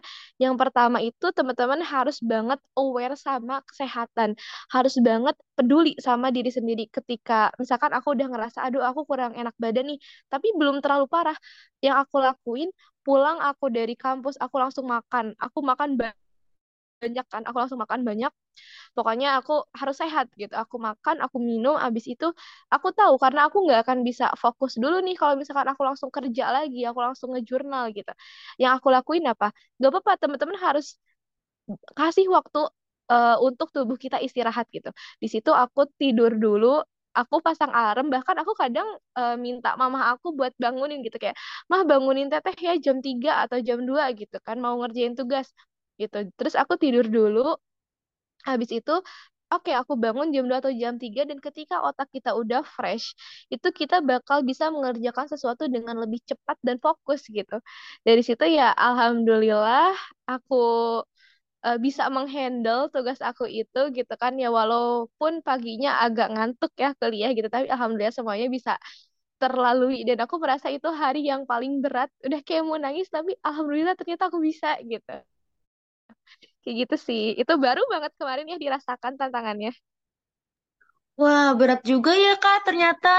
Yang 0.41 0.53
pertama 0.61 0.97
itu 1.07 1.25
teman-teman 1.37 1.81
harus 1.93 2.17
banget 2.31 2.59
aware 2.79 3.15
sama 3.15 3.53
kesehatan. 3.69 4.29
Harus 4.73 4.95
banget 5.07 5.35
peduli 5.57 5.95
sama 6.07 6.27
diri 6.35 6.51
sendiri 6.51 6.83
ketika 6.91 7.51
misalkan 7.61 7.91
aku 7.97 8.07
udah 8.15 8.27
ngerasa 8.31 8.59
aduh 8.67 8.83
aku 8.83 9.01
kurang 9.09 9.31
enak 9.39 9.55
badan 9.63 9.85
nih, 9.95 9.99
tapi 10.31 10.47
belum 10.59 10.83
terlalu 10.83 11.05
parah. 11.07 11.37
Yang 11.83 11.95
aku 12.03 12.15
lakuin, 12.25 12.69
pulang 13.05 13.37
aku 13.39 13.65
dari 13.71 13.93
kampus 13.95 14.35
aku 14.41 14.55
langsung 14.61 14.85
makan. 14.89 15.25
Aku 15.39 15.59
makan 15.63 15.95
banyak 17.01 17.25
kan 17.31 17.41
aku 17.47 17.57
langsung 17.61 17.79
makan 17.83 18.01
banyak. 18.09 18.31
Pokoknya 18.95 19.27
aku 19.39 19.53
harus 19.79 19.95
sehat 20.01 20.25
gitu. 20.41 20.53
Aku 20.63 20.75
makan 20.87 21.15
aku 21.25 21.37
minum 21.49 21.75
abis 21.85 22.05
itu 22.13 22.25
aku 22.73 22.87
tahu 22.99 23.13
karena 23.23 23.39
aku 23.47 23.57
nggak 23.65 23.79
akan 23.85 23.99
bisa 24.07 24.25
fokus 24.43 24.73
dulu 24.81 24.95
nih 25.05 25.15
kalau 25.19 25.33
misalkan 25.39 25.67
aku 25.73 25.81
langsung 25.87 26.09
kerja 26.15 26.43
lagi 26.55 26.79
aku 26.89 26.99
langsung 27.05 27.29
ngejurnal 27.35 27.83
gitu. 27.97 28.11
Yang 28.61 28.71
aku 28.79 28.87
lakuin 28.95 29.23
apa? 29.33 29.47
Gak 29.81 29.89
apa-apa 29.91 30.11
teman-teman 30.21 30.57
harus 30.65 30.85
kasih 31.97 32.25
waktu 32.35 32.59
uh, 33.11 33.35
untuk 33.47 33.67
tubuh 33.75 33.97
kita 33.97 34.17
istirahat 34.21 34.65
gitu. 34.75 34.89
Di 35.21 35.27
situ 35.33 35.49
aku 35.53 35.89
tidur 35.99 36.31
dulu 36.37 36.81
aku 37.15 37.35
pasang 37.39 37.71
alarm 37.71 38.11
bahkan 38.11 38.35
aku 38.43 38.51
kadang 38.59 38.87
uh, 39.15 39.35
minta 39.39 39.69
mama 39.79 39.99
aku 40.13 40.35
buat 40.37 40.53
bangunin 40.61 40.99
gitu. 41.05 41.17
Kayak 41.21 41.37
mah 41.71 41.81
bangunin 41.89 42.27
teteh 42.31 42.55
ya 42.59 42.73
jam 42.85 42.97
3 43.01 43.43
atau 43.47 43.57
jam 43.67 43.79
2 43.87 44.03
gitu 44.19 44.37
kan 44.45 44.57
mau 44.63 44.75
ngerjain 44.81 45.13
tugas 45.17 45.47
gitu. 46.01 46.17
Terus 46.37 46.55
aku 46.61 46.73
tidur 46.83 47.05
dulu. 47.17 47.39
Habis 48.47 48.69
itu 48.77 48.91
oke 49.53 49.65
okay, 49.65 49.73
aku 49.81 49.93
bangun 50.03 50.27
jam 50.35 50.43
2 50.49 50.57
atau 50.61 50.73
jam 50.81 50.93
3 51.03 51.21
dan 51.29 51.37
ketika 51.45 51.75
otak 51.87 52.07
kita 52.15 52.29
udah 52.41 52.61
fresh, 52.75 53.05
itu 53.53 53.67
kita 53.79 53.95
bakal 54.09 54.37
bisa 54.49 54.65
mengerjakan 54.73 55.25
sesuatu 55.33 55.63
dengan 55.75 55.95
lebih 56.03 56.19
cepat 56.29 56.57
dan 56.67 56.77
fokus 56.85 57.21
gitu. 57.37 57.55
Dari 58.05 58.21
situ 58.27 58.43
ya 58.57 58.73
alhamdulillah 58.73 59.93
aku 60.29 60.55
uh, 61.65 61.77
bisa 61.85 62.03
menghandle 62.15 62.81
tugas 62.93 63.19
aku 63.29 63.43
itu 63.49 63.79
gitu 63.97 64.13
kan 64.21 64.33
ya 64.43 64.47
walaupun 64.59 65.33
paginya 65.47 65.89
agak 66.05 66.27
ngantuk 66.33 66.71
ya 66.77 66.89
kuliah 66.99 67.29
gitu 67.37 67.47
tapi 67.55 67.65
alhamdulillah 67.73 68.15
semuanya 68.15 68.47
bisa 68.57 68.71
terlalui 69.41 70.07
dan 70.07 70.17
aku 70.25 70.35
merasa 70.43 70.67
itu 70.71 70.87
hari 71.01 71.27
yang 71.31 71.43
paling 71.51 71.83
berat 71.83 72.09
udah 72.25 72.39
kayak 72.47 72.63
mau 72.67 72.79
nangis 72.79 73.07
tapi 73.11 73.35
alhamdulillah 73.47 73.95
ternyata 73.99 74.23
aku 74.31 74.39
bisa 74.39 74.79
gitu 74.91 75.13
Kayak 76.65 76.77
gitu 76.81 76.95
sih. 77.07 77.21
Itu 77.41 77.53
baru 77.65 77.81
banget 77.93 78.11
kemarin 78.19 78.49
ya 78.51 78.57
dirasakan 78.63 79.13
tantangannya. 79.21 79.71
Wah, 81.21 81.49
berat 81.59 81.81
juga 81.91 82.11
ya, 82.23 82.33
Kak, 82.43 82.59
ternyata. 82.67 83.15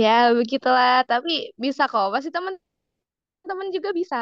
Ya, 0.00 0.08
begitulah. 0.38 1.04
Tapi 1.10 1.30
bisa 1.64 1.82
kok. 1.92 2.12
Pasti 2.14 2.28
teman-teman 2.34 2.80
juga 3.76 3.90
bisa. 4.00 4.16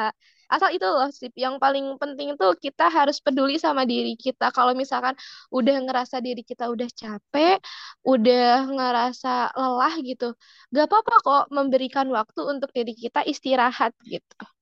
Asal 0.54 0.70
itu 0.76 0.86
loh, 0.86 1.08
sih. 1.18 1.30
Yang 1.44 1.56
paling 1.64 1.86
penting 2.02 2.28
itu 2.34 2.46
kita 2.64 2.84
harus 2.96 3.18
peduli 3.24 3.54
sama 3.66 3.82
diri 3.92 4.14
kita. 4.24 4.44
Kalau 4.56 4.72
misalkan 4.82 5.14
udah 5.56 5.74
ngerasa 5.86 6.16
diri 6.26 6.42
kita 6.50 6.64
udah 6.74 6.88
capek, 7.00 7.58
udah 8.06 8.70
ngerasa 8.76 9.28
lelah 9.58 9.94
gitu, 10.08 10.24
gak 10.74 10.86
apa-apa 10.88 11.14
kok 11.26 11.42
memberikan 11.56 12.06
waktu 12.18 12.40
untuk 12.52 12.70
diri 12.76 12.92
kita 12.94 13.20
istirahat 13.26 13.92
gitu 14.06 14.55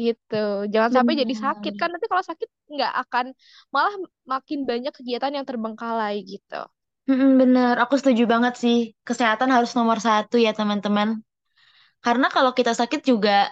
gitu. 0.00 0.70
Jangan 0.72 0.90
sampai 0.96 1.14
jadi 1.20 1.34
sakit 1.36 1.72
kan 1.76 1.88
nanti 1.92 2.06
kalau 2.08 2.24
sakit 2.24 2.48
nggak 2.72 2.92
akan 3.06 3.26
malah 3.74 3.94
makin 4.24 4.64
banyak 4.64 4.92
kegiatan 4.96 5.32
yang 5.36 5.44
terbengkalai 5.44 6.24
gitu. 6.24 6.62
Bener. 7.10 7.74
Aku 7.84 7.98
setuju 8.00 8.24
banget 8.24 8.54
sih. 8.56 8.78
Kesehatan 9.02 9.50
harus 9.50 9.74
nomor 9.74 9.98
satu 9.98 10.36
ya 10.38 10.54
teman-teman. 10.54 11.20
Karena 12.00 12.26
kalau 12.32 12.56
kita 12.56 12.72
sakit 12.72 13.04
juga 13.04 13.50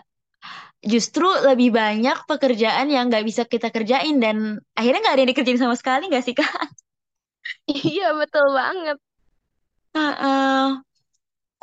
justru 0.79 1.27
lebih 1.43 1.75
banyak 1.75 2.23
pekerjaan 2.31 2.87
yang 2.87 3.11
nggak 3.11 3.27
bisa 3.27 3.43
kita 3.45 3.75
kerjain 3.75 4.23
dan 4.23 4.63
akhirnya 4.79 5.01
nggak 5.03 5.15
ada 5.15 5.23
yang 5.27 5.31
dikerjain 5.35 5.61
sama 5.61 5.75
sekali 5.75 6.07
nggak 6.07 6.25
sih 6.25 6.35
kak? 6.39 6.49
iya 7.93 8.15
betul 8.15 8.47
banget. 8.55 8.97
Uh, 9.97 10.15
uh, 10.23 10.65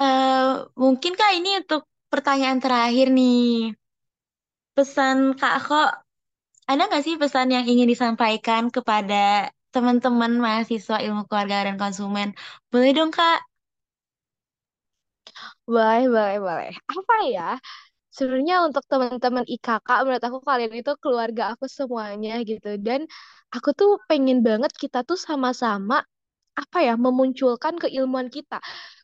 uh, 0.04 0.68
mungkin 0.76 1.16
kak 1.16 1.32
ini 1.40 1.64
untuk 1.64 1.88
pertanyaan 2.12 2.60
terakhir 2.60 3.08
nih 3.12 3.72
pesan 4.76 5.18
Kak 5.40 5.56
kok 5.68 5.88
ada 6.72 6.82
nggak 6.88 7.04
sih 7.08 7.16
pesan 7.22 7.48
yang 7.56 7.66
ingin 7.72 7.88
disampaikan 7.94 8.64
kepada 8.76 9.16
teman-teman 9.74 10.34
mahasiswa 10.46 10.98
ilmu 11.06 11.22
keluarga 11.30 11.58
dan 11.68 11.76
konsumen? 11.84 12.30
Boleh 12.72 12.92
dong 12.98 13.12
Kak? 13.18 13.40
Boleh, 15.68 16.02
boleh, 16.14 16.36
boleh. 16.46 16.72
Apa 16.94 17.14
ya? 17.34 17.42
Sebenarnya 18.18 18.56
untuk 18.68 18.84
teman-teman 18.92 19.46
IKK, 19.54 19.90
menurut 20.06 20.26
aku 20.30 20.40
kalian 20.50 20.74
itu 20.80 20.92
keluarga 21.04 21.44
aku 21.54 21.66
semuanya 21.70 22.32
gitu. 22.50 22.70
Dan 22.88 23.02
aku 23.56 23.70
tuh 23.80 23.90
pengen 24.10 24.40
banget 24.48 24.72
kita 24.84 25.00
tuh 25.10 25.20
sama-sama 25.28 25.96
apa 26.56 26.78
ya 26.88 26.94
memunculkan 26.96 27.76
keilmuan 27.76 28.28
kita. 28.32 28.60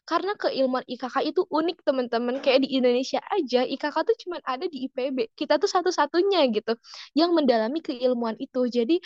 Karena 0.07 0.33
keilmuan 0.39 0.83
IKK 0.87 1.15
itu 1.29 1.41
unik 1.47 1.77
teman-teman. 1.87 2.35
Kayak 2.43 2.67
di 2.67 2.69
Indonesia 2.79 3.19
aja 3.31 3.61
IKK 3.67 3.95
tuh 4.07 4.15
cuma 4.25 4.37
ada 4.43 4.65
di 4.67 4.87
IPB 4.87 5.35
kita 5.39 5.59
tuh 5.61 5.69
satu-satunya 5.69 6.39
gitu 6.55 6.73
yang 7.15 7.31
mendalami 7.37 7.79
keilmuan 7.83 8.35
itu. 8.39 8.67
Jadi 8.67 8.99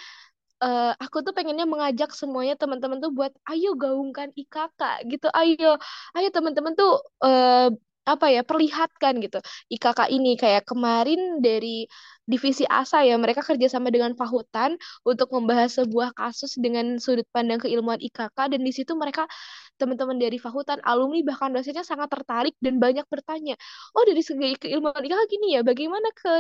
uh, 0.64 0.94
aku 0.98 1.26
tuh 1.26 1.34
pengennya 1.36 1.66
mengajak 1.68 2.10
semuanya 2.16 2.56
teman-teman 2.56 2.98
tuh 3.04 3.12
buat 3.12 3.34
ayo 3.52 3.76
gaungkan 3.76 4.30
IKK 4.34 4.82
gitu. 5.12 5.28
Ayo 5.34 5.78
ayo 6.16 6.28
teman-teman 6.32 6.74
tuh 6.78 7.02
uh, 7.26 7.70
apa 8.06 8.26
ya 8.30 8.42
perlihatkan 8.46 9.18
gitu. 9.22 9.42
IKK 9.74 10.00
ini 10.14 10.38
kayak 10.38 10.64
kemarin 10.70 11.42
dari 11.42 11.90
divisi 12.26 12.66
ASA 12.66 13.06
ya 13.06 13.16
mereka 13.22 13.42
kerjasama 13.46 13.94
dengan 13.94 14.18
Fahutan 14.18 14.78
untuk 15.06 15.30
membahas 15.34 15.78
sebuah 15.78 16.14
kasus 16.18 16.58
dengan 16.58 16.98
sudut 16.98 17.26
pandang 17.30 17.62
keilmuan 17.62 18.02
IKK 18.02 18.38
dan 18.50 18.62
di 18.62 18.74
situ 18.74 18.98
mereka 18.98 19.30
teman-teman 19.76 20.18
dari 20.18 20.38
Fahutan, 20.40 20.80
alumni 20.84 21.20
bahkan 21.26 21.52
dosennya 21.52 21.84
sangat 21.84 22.08
tertarik 22.12 22.56
dan 22.64 22.80
banyak 22.80 23.06
bertanya, 23.12 23.56
oh 23.96 24.04
dari 24.08 24.22
segi 24.24 24.56
keilmuan 24.60 24.98
IKK 25.00 25.22
gini 25.32 25.48
ya, 25.56 25.62
bagaimana 25.62 26.08
ke 26.16 26.34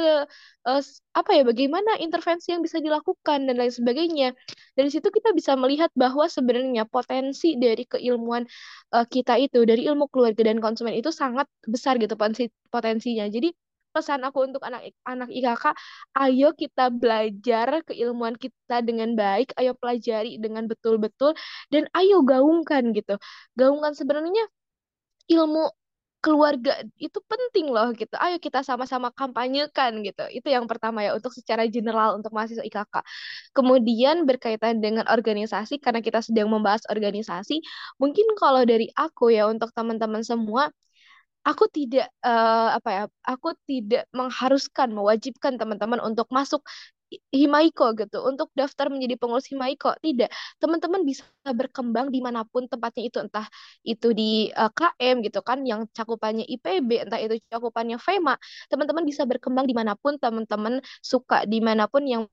uh, 0.67 0.81
apa 1.15 1.31
ya, 1.31 1.43
bagaimana 1.47 1.99
intervensi 1.99 2.51
yang 2.55 2.61
bisa 2.65 2.79
dilakukan 2.79 3.47
dan 3.47 3.55
lain 3.59 3.73
sebagainya. 3.73 4.27
Dari 4.75 4.89
situ 4.91 5.07
kita 5.11 5.31
bisa 5.35 5.55
melihat 5.55 5.91
bahwa 5.95 6.27
sebenarnya 6.27 6.83
potensi 6.87 7.55
dari 7.55 7.83
keilmuan 7.87 8.43
uh, 8.95 9.05
kita 9.07 9.39
itu 9.39 9.63
dari 9.63 9.87
ilmu 9.87 10.07
keluarga 10.11 10.41
dan 10.47 10.59
konsumen 10.63 10.95
itu 10.95 11.11
sangat 11.11 11.47
besar 11.67 11.95
gitu 12.01 12.15
potensi 12.19 12.51
potensinya. 12.71 13.27
Jadi 13.27 13.51
pesan 13.95 14.21
aku 14.27 14.43
untuk 14.51 14.61
anak-anak 14.67 15.29
IKK, 15.31 15.65
ayo 16.19 16.47
kita 16.51 16.91
belajar 16.91 17.67
keilmuan 17.87 18.35
kita 18.35 18.83
dengan 18.83 19.15
baik, 19.15 19.55
ayo 19.55 19.71
pelajari 19.79 20.35
dengan 20.43 20.67
betul-betul, 20.67 21.31
dan 21.71 21.87
ayo 21.95 22.19
gaungkan 22.27 22.91
gitu. 22.91 23.15
Gaungkan 23.55 23.95
sebenarnya 23.95 24.43
ilmu 25.31 25.71
keluarga 26.25 26.81
itu 26.97 27.19
penting 27.29 27.69
loh 27.69 27.93
gitu. 27.93 28.17
Ayo 28.17 28.41
kita 28.41 28.65
sama-sama 28.65 29.13
kampanyekan 29.13 30.01
gitu. 30.01 30.25
Itu 30.33 30.49
yang 30.49 30.65
pertama 30.65 31.05
ya 31.05 31.13
untuk 31.13 31.29
secara 31.37 31.69
general 31.69 32.17
untuk 32.17 32.33
mahasiswa 32.33 32.65
IKK. 32.65 32.95
Kemudian 33.53 34.25
berkaitan 34.25 34.81
dengan 34.81 35.05
organisasi 35.05 35.77
karena 35.77 36.01
kita 36.01 36.25
sedang 36.25 36.49
membahas 36.49 36.81
organisasi, 36.89 37.61
mungkin 38.01 38.25
kalau 38.41 38.65
dari 38.65 38.89
aku 38.97 39.29
ya 39.37 39.45
untuk 39.45 39.69
teman-teman 39.77 40.25
semua 40.25 40.73
aku 41.45 41.69
tidak 41.69 42.09
uh, 42.25 42.73
apa 42.77 42.89
ya 42.89 43.03
aku 43.21 43.53
tidak 43.69 44.09
mengharuskan 44.17 44.89
mewajibkan 44.91 45.55
teman-teman 45.61 46.01
untuk 46.01 46.25
masuk 46.33 46.65
Himaiko 47.29 47.93
gitu 47.95 48.17
untuk 48.25 48.49
daftar 48.57 48.89
menjadi 48.89 49.15
pengurus 49.21 49.45
Himaiko. 49.47 49.93
Tidak. 50.01 50.29
Teman-teman 50.57 51.05
bisa 51.05 51.23
berkembang 51.45 52.09
di 52.09 52.19
mana 52.19 52.43
pun 52.43 52.65
tempatnya 52.65 53.03
itu 53.07 53.17
entah 53.21 53.45
itu 53.85 54.11
di 54.11 54.49
uh, 54.51 54.67
eh, 54.67 54.71
KM 54.73 55.21
gitu 55.21 55.39
kan 55.45 55.61
yang 55.63 55.85
cakupannya 55.93 56.43
IPB 56.49 57.05
entah 57.05 57.21
itu 57.21 57.37
cakupannya 57.53 58.01
FEMA 58.01 58.35
teman-teman 58.73 59.05
bisa 59.05 59.23
berkembang 59.29 59.69
di 59.69 59.75
mana 59.77 59.93
pun 59.93 60.17
teman-teman 60.17 60.81
suka 60.99 61.45
di 61.45 61.61
mana 61.61 61.85
pun 61.85 62.03
yang 62.09 62.23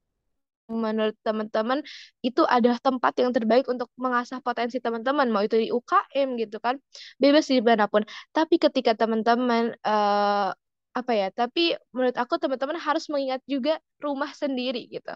menurut 0.72 1.16
teman-teman 1.26 1.85
itu 2.24 2.42
adalah 2.48 2.78
tempat 2.80 3.12
yang 3.20 3.30
terbaik 3.37 3.68
untuk 3.68 3.88
mengasah 4.00 4.40
potensi 4.40 4.80
teman-teman 4.80 5.28
mau 5.28 5.42
itu 5.44 5.56
di 5.61 5.68
UKM 5.68 6.28
gitu 6.40 6.56
kan. 6.64 6.80
Bebas 7.22 7.46
di 7.52 7.61
mana 7.61 7.87
pun 7.92 8.02
tapi 8.32 8.56
ketika 8.56 8.92
teman-teman 8.96 9.76
uh, 9.85 10.50
apa 10.92 11.12
ya 11.16 11.28
tapi 11.32 11.72
menurut 11.96 12.16
aku 12.20 12.37
teman-teman 12.37 12.76
harus 12.76 13.08
mengingat 13.08 13.40
juga 13.48 13.80
rumah 14.04 14.28
sendiri 14.37 14.92
gitu. 14.92 15.12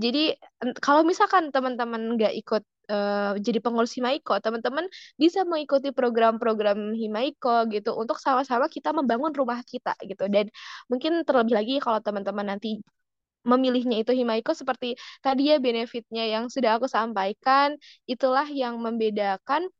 Jadi 0.00 0.32
kalau 0.80 1.04
misalkan 1.04 1.52
teman-teman 1.52 2.16
nggak 2.16 2.32
ikut 2.40 2.62
uh, 2.88 3.36
jadi 3.36 3.58
pengurus 3.60 3.92
Himaiko 3.96 4.40
teman-teman 4.40 4.88
bisa 5.20 5.44
mengikuti 5.44 5.92
program-program 5.92 6.96
Himaiko 6.96 7.68
gitu 7.68 7.92
untuk 7.94 8.16
sama-sama 8.24 8.66
kita 8.72 8.90
membangun 8.96 9.32
rumah 9.36 9.60
kita 9.64 9.92
gitu. 10.08 10.24
Dan 10.32 10.48
mungkin 10.88 11.22
terlebih 11.28 11.54
lagi 11.54 11.74
kalau 11.84 12.00
teman-teman 12.00 12.56
nanti 12.56 12.80
memilihnya 13.46 14.02
itu 14.02 14.12
Himaiko 14.14 14.52
seperti 14.56 14.98
tadi 15.22 15.50
ya 15.52 15.56
benefitnya 15.62 16.24
yang 16.26 16.50
sudah 16.50 16.78
aku 16.80 16.86
sampaikan 16.90 17.78
itulah 18.10 18.46
yang 18.50 18.78
membedakan 18.82 19.70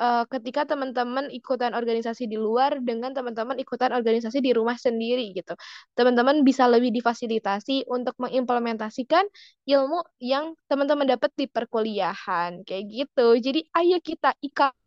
uh, 0.00 0.24
ketika 0.30 0.64
teman-teman 0.64 1.28
ikutan 1.30 1.72
organisasi 1.76 2.26
di 2.26 2.34
luar 2.40 2.80
dengan 2.80 3.12
teman-teman 3.12 3.58
ikutan 3.60 3.94
organisasi 3.94 4.40
di 4.40 4.50
rumah 4.54 4.74
sendiri 4.78 5.30
gitu. 5.36 5.54
Teman-teman 5.94 6.42
bisa 6.46 6.66
lebih 6.66 6.90
difasilitasi 6.94 7.86
untuk 7.90 8.16
mengimplementasikan 8.18 9.26
ilmu 9.68 10.00
yang 10.22 10.56
teman-teman 10.66 11.06
dapat 11.06 11.30
di 11.38 11.46
perkuliahan 11.50 12.66
kayak 12.66 12.84
gitu. 12.90 13.26
Jadi 13.38 13.60
ayo 13.76 13.98
kita 14.02 14.34
IKK 14.42 14.81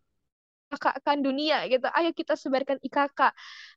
kan 1.06 1.18
dunia 1.22 1.66
gitu. 1.72 1.86
Ayo 1.94 2.10
kita 2.12 2.34
sebarkan 2.36 2.78
IKK. 2.84 3.20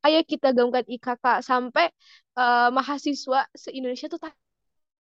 Ayo 0.05 0.18
kita 0.24 0.51
gaungkan 0.57 0.85
IKK 0.88 1.24
sampai 1.44 1.92
uh, 2.38 2.68
mahasiswa 2.74 3.46
se-Indonesia 3.55 4.07
tuh 4.11 4.20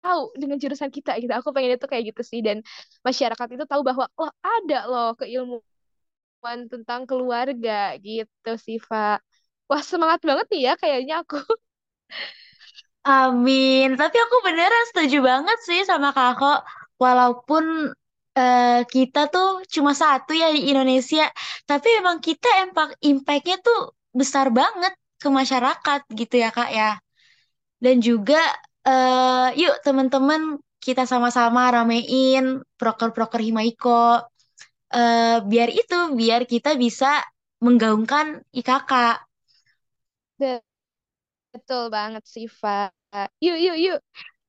tahu 0.03 0.21
dengan 0.39 0.57
jurusan 0.61 0.91
kita 0.91 1.15
gitu. 1.21 1.31
Aku 1.35 1.49
pengen 1.55 1.77
itu 1.77 1.87
kayak 1.87 2.03
gitu 2.15 2.21
sih 2.23 2.39
dan 2.43 2.63
masyarakat 3.07 3.47
itu 3.55 3.63
tahu 3.67 3.81
bahwa 3.85 4.05
oh 4.19 4.31
ada 4.43 4.77
loh 4.89 5.09
keilmuan 5.19 6.59
tentang 6.71 7.03
keluarga 7.09 7.95
gitu 7.99 8.49
sih, 8.59 8.77
Pak. 8.79 9.21
Wah, 9.69 9.83
semangat 9.85 10.19
banget 10.25 10.45
nih 10.51 10.61
ya 10.67 10.73
kayaknya 10.81 11.15
aku. 11.21 11.37
Amin. 13.07 13.95
Tapi 13.95 14.17
aku 14.19 14.35
beneran 14.45 14.85
setuju 14.91 15.17
banget 15.23 15.57
sih 15.67 15.81
sama 15.87 16.11
kakak. 16.11 16.65
Walaupun 16.99 17.95
uh, 18.39 18.81
kita 18.87 19.27
tuh 19.33 19.49
cuma 19.67 19.91
satu 19.91 20.31
ya 20.31 20.47
di 20.55 20.71
Indonesia, 20.71 21.27
tapi 21.67 21.87
emang 21.99 22.17
kita 22.23 22.47
impact 22.63 22.93
impactnya 23.03 23.57
tuh 23.59 23.79
besar 24.15 24.47
banget 24.59 24.93
ke 25.19 25.27
masyarakat 25.27 25.99
gitu 26.15 26.35
ya 26.39 26.49
kak 26.55 26.69
ya. 26.71 26.91
Dan 27.83 27.99
juga 27.99 28.39
uh, 28.87 29.51
yuk 29.55 29.75
teman-teman 29.83 30.59
kita 30.79 31.03
sama-sama 31.03 31.67
ramein 31.75 32.63
proker-proker 32.79 33.43
Himaiko. 33.43 34.23
Uh, 34.89 35.37
biar 35.45 35.69
itu, 35.69 36.17
biar 36.17 36.49
kita 36.49 36.73
bisa 36.73 37.21
menggaungkan 37.61 38.41
IKK. 38.55 38.91
Betul 41.53 41.83
banget 41.93 42.23
sih, 42.25 42.47
Pak. 42.47 42.89
Yuk, 43.43 43.57
yuk, 43.59 43.77
yuk. 43.77 43.99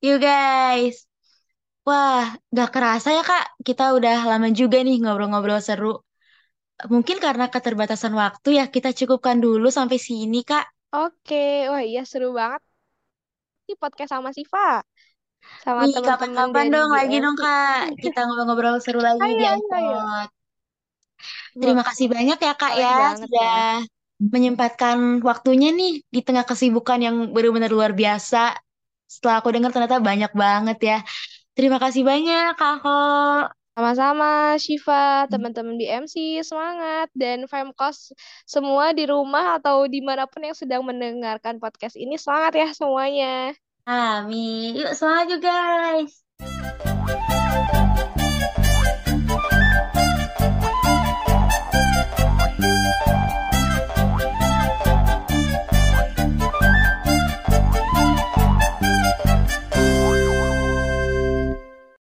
Yuk 0.00 0.16
guys. 0.16 1.09
Wah, 1.88 2.36
gak 2.56 2.68
kerasa 2.74 3.08
ya 3.16 3.22
Kak, 3.24 3.44
kita 3.66 3.96
udah 3.96 4.16
lama 4.30 4.48
juga 4.52 4.78
nih 4.84 5.00
ngobrol-ngobrol 5.00 5.60
seru. 5.64 6.04
Mungkin 6.92 7.16
karena 7.20 7.52
keterbatasan 7.52 8.12
waktu 8.16 8.48
ya, 8.58 8.64
kita 8.68 8.92
cukupkan 8.96 9.36
dulu 9.40 9.68
sampai 9.68 9.98
sini 10.00 10.40
Kak. 10.44 10.64
Oke, 10.90 11.70
wah 11.70 11.82
iya 11.86 12.02
seru 12.02 12.34
banget 12.34 12.60
nih 13.70 13.76
podcast 13.78 14.10
sama 14.10 14.30
Siva. 14.34 14.82
Sama 15.64 15.86
teman-teman 15.88 16.08
kapan-kapan 16.08 16.66
dong 16.74 16.90
lagi 16.92 17.16
dong 17.24 17.36
Kak. 17.38 17.82
Kita 17.96 18.18
ngobrol-ngobrol 18.26 18.76
seru 18.84 19.00
lagi 19.00 19.22
ayo, 19.22 19.38
di 19.38 19.44
iPod. 19.44 20.28
Terima 21.60 21.82
kasih 21.84 22.06
banyak 22.08 22.38
ya 22.40 22.52
Kak 22.56 22.72
ya 22.80 22.94
sudah 23.20 23.44
ya. 23.44 23.84
menyempatkan 24.20 24.96
waktunya 25.24 25.68
nih 25.72 25.92
di 26.14 26.20
tengah 26.26 26.44
kesibukan 26.44 26.98
yang 27.00 27.16
benar-benar 27.34 27.70
luar 27.72 27.92
biasa. 27.96 28.56
Setelah 29.10 29.42
aku 29.42 29.48
dengar 29.50 29.70
ternyata 29.74 29.98
banyak 29.98 30.32
banget 30.34 30.78
ya. 30.80 30.98
Terima 31.60 31.76
kasih 31.76 32.08
banyak, 32.08 32.56
Kak 32.56 32.80
Ho. 32.88 33.04
Sama-sama, 33.76 34.56
Shiva, 34.56 35.28
teman-teman 35.28 35.76
di 35.76 35.84
MC, 35.92 36.40
semangat, 36.40 37.12
dan 37.12 37.44
Femkos 37.44 38.16
semua 38.48 38.96
di 38.96 39.04
rumah 39.04 39.60
atau 39.60 39.84
di 39.84 40.00
mana 40.00 40.24
pun 40.24 40.40
yang 40.40 40.56
sedang 40.56 40.80
mendengarkan 40.88 41.60
podcast 41.60 42.00
ini, 42.00 42.16
semangat 42.16 42.56
ya 42.56 42.68
semuanya. 42.72 43.52
Amin. 43.84 44.72
Yuk, 44.72 44.96
semangat 44.96 45.36
juga, 45.36 45.52
guys. 45.52 46.24